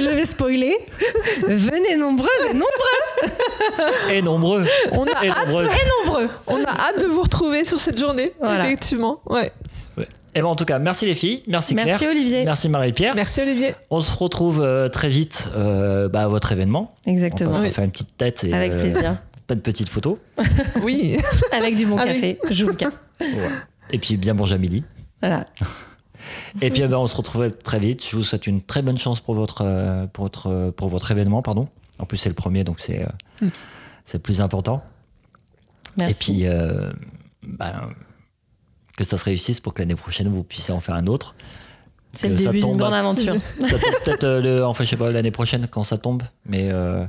je 0.00 0.10
vais 0.10 0.26
spoiler. 0.26 0.76
Venez 1.46 1.96
nombreuses 1.96 2.28
et 2.50 2.54
nombreux 2.54 4.12
Et 4.12 4.22
nombreux. 4.22 4.64
On 4.92 5.04
a 5.06 5.24
Et 5.24 5.28
hâte, 5.30 5.46
nombreuses. 5.48 5.68
et 5.68 6.04
nombreux. 6.04 6.28
on 6.48 6.62
a 6.64 6.68
hâte 6.70 7.00
de 7.00 7.06
vous 7.06 7.22
retrouver 7.22 7.64
sur 7.64 7.80
cette 7.80 7.98
journée, 7.98 8.32
Voilà. 8.40 8.66
effectivement. 8.66 9.20
Ouais. 9.26 9.50
Et 10.34 10.40
ben, 10.40 10.46
en 10.46 10.56
tout 10.56 10.64
cas, 10.64 10.78
merci 10.78 11.06
les 11.06 11.14
filles. 11.14 11.42
Merci 11.46 11.74
Claire. 11.74 11.86
Merci 11.86 12.06
Olivier. 12.06 12.44
Merci 12.44 12.68
Marie-Pierre. 12.68 13.14
Merci 13.14 13.40
Olivier. 13.40 13.74
On 13.90 14.00
se 14.00 14.14
retrouve 14.16 14.60
euh, 14.62 14.88
très 14.88 15.08
vite 15.08 15.50
euh, 15.56 16.08
bah, 16.08 16.24
à 16.24 16.28
votre 16.28 16.50
événement. 16.52 16.94
Exactement. 17.06 17.50
On 17.50 17.52
passera 17.52 17.68
Oui. 17.68 17.72
faire 17.72 17.84
une 17.84 17.90
petite 17.92 18.16
tête 18.16 18.44
et 18.44 18.52
Avec 18.52 18.72
euh, 18.72 18.80
plaisir. 18.80 19.22
pas 19.46 19.54
de 19.54 19.60
petites 19.60 19.88
photos. 19.88 20.16
Oui. 20.82 21.16
Avec 21.52 21.76
du 21.76 21.86
bon 21.86 21.98
Avec- 21.98 22.14
café. 22.14 22.38
Je 22.50 22.64
vous 22.64 22.70
le 22.70 22.76
café. 22.76 22.96
Et 23.92 23.98
puis 23.98 24.16
bien 24.16 24.34
manger 24.34 24.56
à 24.56 24.58
midi. 24.58 24.82
Voilà. 25.20 25.46
Et 26.60 26.70
puis 26.70 26.82
eh 26.82 26.88
ben, 26.88 26.96
on 26.96 27.06
se 27.06 27.16
retrouve 27.16 27.50
très 27.50 27.78
vite. 27.78 28.04
Je 28.08 28.16
vous 28.16 28.24
souhaite 28.24 28.46
une 28.46 28.60
très 28.62 28.82
bonne 28.82 28.98
chance 28.98 29.20
pour 29.20 29.34
votre, 29.34 30.06
pour 30.12 30.24
votre, 30.24 30.70
pour 30.70 30.88
votre 30.88 31.10
événement. 31.12 31.42
Pardon. 31.42 31.68
En 31.98 32.06
plus, 32.06 32.16
c'est 32.16 32.28
le 32.28 32.34
premier, 32.34 32.64
donc 32.64 32.78
c'est 32.80 33.02
euh, 33.02 33.46
c'est 34.04 34.18
le 34.18 34.22
plus 34.22 34.40
important. 34.40 34.82
Merci. 35.96 36.12
Et 36.12 36.16
puis, 36.16 36.46
euh, 36.46 36.90
ben, 37.46 37.90
que 38.96 39.04
ça 39.04 39.18
se 39.18 39.24
réussisse 39.24 39.60
pour 39.60 39.74
que 39.74 39.82
l'année 39.82 39.94
prochaine, 39.96 40.28
vous 40.28 40.42
puissiez 40.42 40.72
en 40.74 40.80
faire 40.80 40.94
un 40.94 41.06
autre. 41.06 41.34
c'est 42.12 42.28
le 42.28 42.36
début 42.36 42.60
d'une 42.60 42.76
grande 42.76 42.94
aventure. 42.94 43.34
Ça 43.60 43.68
tombe 43.68 43.80
peut-être, 44.04 44.24
euh, 44.24 44.40
le, 44.40 44.64
enfin, 44.64 44.84
je 44.84 44.90
sais 44.90 44.96
pas, 44.96 45.10
l'année 45.10 45.30
prochaine 45.32 45.66
quand 45.70 45.82
ça 45.82 45.98
tombe, 45.98 46.22
mais 46.46 46.68
euh, 46.70 47.04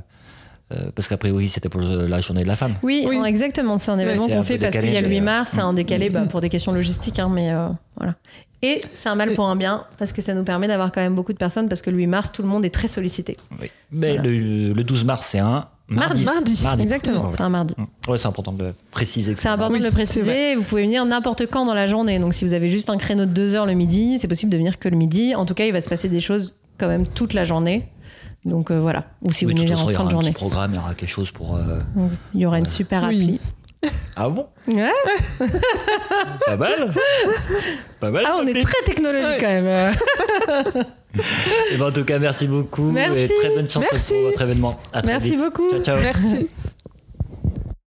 Euh, 0.72 0.90
parce 0.96 1.06
qu'après, 1.06 1.30
oui, 1.30 1.46
c'était 1.46 1.68
pour 1.68 1.80
la 1.80 2.20
journée 2.20 2.42
de 2.42 2.48
la 2.48 2.56
femme. 2.56 2.74
Oui, 2.82 3.06
exactement. 3.24 3.78
C'est 3.78 3.92
un 3.92 3.98
événement 4.00 4.26
qu'on 4.26 4.42
fait 4.42 4.58
parce 4.58 4.76
qu'il 4.76 4.92
y 4.92 4.96
a 4.96 5.00
le 5.00 5.08
8 5.08 5.14
mais, 5.14 5.20
mars, 5.20 5.50
c'est 5.54 5.60
un 5.60 5.72
décalé 5.72 6.10
bah, 6.10 6.22
pour 6.28 6.40
des 6.40 6.48
questions 6.48 6.72
logistiques, 6.72 7.20
hein, 7.20 7.30
mais 7.32 7.52
euh, 7.52 7.68
voilà. 7.96 8.14
Et 8.62 8.80
c'est 8.94 9.08
un 9.08 9.14
mal 9.14 9.32
pour 9.34 9.48
un 9.48 9.54
bien 9.54 9.84
parce 9.98 10.12
que 10.12 10.20
ça 10.22 10.34
nous 10.34 10.42
permet 10.42 10.66
d'avoir 10.66 10.90
quand 10.90 11.00
même 11.00 11.14
beaucoup 11.14 11.32
de 11.32 11.38
personnes 11.38 11.68
parce 11.68 11.82
que 11.82 11.90
le 11.90 11.98
8 11.98 12.06
mars, 12.08 12.32
tout 12.32 12.42
le 12.42 12.48
monde 12.48 12.64
est 12.64 12.74
très 12.74 12.88
sollicité. 12.88 13.36
Oui. 13.60 13.70
Mais 13.92 14.16
le, 14.16 14.72
le 14.72 14.82
12 14.84 15.04
mars, 15.04 15.28
c'est 15.30 15.38
un 15.38 15.66
mardi. 15.88 16.24
Mardi. 16.24 16.82
Exactement, 16.82 17.30
c'est 17.32 17.40
un 17.40 17.48
mardi. 17.48 17.74
Ouais, 18.08 18.18
c'est 18.18 18.26
important 18.28 18.52
de 18.52 18.64
le 18.64 18.74
préciser. 18.90 19.34
C'est 19.36 19.48
important 19.48 19.70
mardi. 19.72 19.84
de 19.84 19.88
le 19.88 19.94
préciser. 19.94 20.54
Vous 20.56 20.62
pouvez 20.64 20.82
venir 20.82 21.04
n'importe 21.04 21.46
quand 21.46 21.64
dans 21.66 21.74
la 21.74 21.86
journée. 21.86 22.18
Donc, 22.18 22.34
si 22.34 22.44
vous 22.44 22.52
avez 22.54 22.68
juste 22.68 22.90
un 22.90 22.96
créneau 22.96 23.24
de 23.26 23.30
deux 23.30 23.54
heures 23.54 23.66
le 23.66 23.74
midi, 23.74 24.18
c'est 24.18 24.28
possible 24.28 24.50
de 24.52 24.56
venir 24.56 24.78
que 24.78 24.88
le 24.88 24.96
midi. 24.96 25.34
En 25.34 25.46
tout 25.46 25.54
cas, 25.54 25.64
il 25.66 25.72
va 25.72 25.80
se 25.80 25.88
passer 25.88 26.08
des 26.08 26.20
choses 26.20 26.56
quand 26.78 26.88
même 26.88 27.06
toute 27.06 27.32
la 27.34 27.44
journée. 27.44 27.88
Donc 28.44 28.70
euh, 28.70 28.78
voilà. 28.78 29.04
Ou 29.22 29.32
si 29.32 29.44
Oui, 29.44 29.52
vous 29.52 29.58
de 29.58 29.62
venez 29.62 29.72
en 29.74 29.76
façon, 29.76 29.90
il 29.90 29.92
y 29.92 29.96
fin 29.96 30.02
aura 30.04 30.10
de 30.12 30.16
un 30.16 30.18
petit 30.20 30.26
journée. 30.26 30.32
programme, 30.50 30.72
il 30.72 30.76
y 30.76 30.78
aura 30.78 30.94
quelque 30.94 31.08
chose 31.08 31.30
pour. 31.32 31.56
euh, 31.56 31.78
Il 32.34 32.40
y 32.40 32.46
aura 32.46 32.58
une 32.58 32.64
super 32.66 33.02
appli. 33.04 33.40
Ah 34.16 34.28
bon 34.30 34.46
Ouais. 34.66 34.90
Pas 36.46 36.56
mal 36.56 36.90
Pas 38.00 38.10
mal 38.10 38.24
Ah, 38.26 38.36
on 38.40 38.46
est 38.46 38.60
très 38.60 38.82
technologique 38.84 39.38
quand 39.38 39.46
même. 39.46 39.94
Et 41.72 41.76
ben, 41.76 41.86
en 41.86 41.92
tout 41.92 42.04
cas, 42.04 42.18
merci 42.18 42.46
beaucoup 42.46 42.90
Merci. 42.90 43.22
et 43.22 43.28
très 43.40 43.50
bonne 43.54 43.68
chance 43.68 43.84
Merci. 43.90 44.12
pour 44.14 44.22
votre 44.22 44.42
événement. 44.42 44.80
À 44.92 45.02
très 45.02 45.12
Merci 45.12 45.30
vite. 45.30 45.40
beaucoup. 45.40 45.68
Ciao, 45.70 45.82
ciao. 45.82 45.96
Merci. 46.00 46.46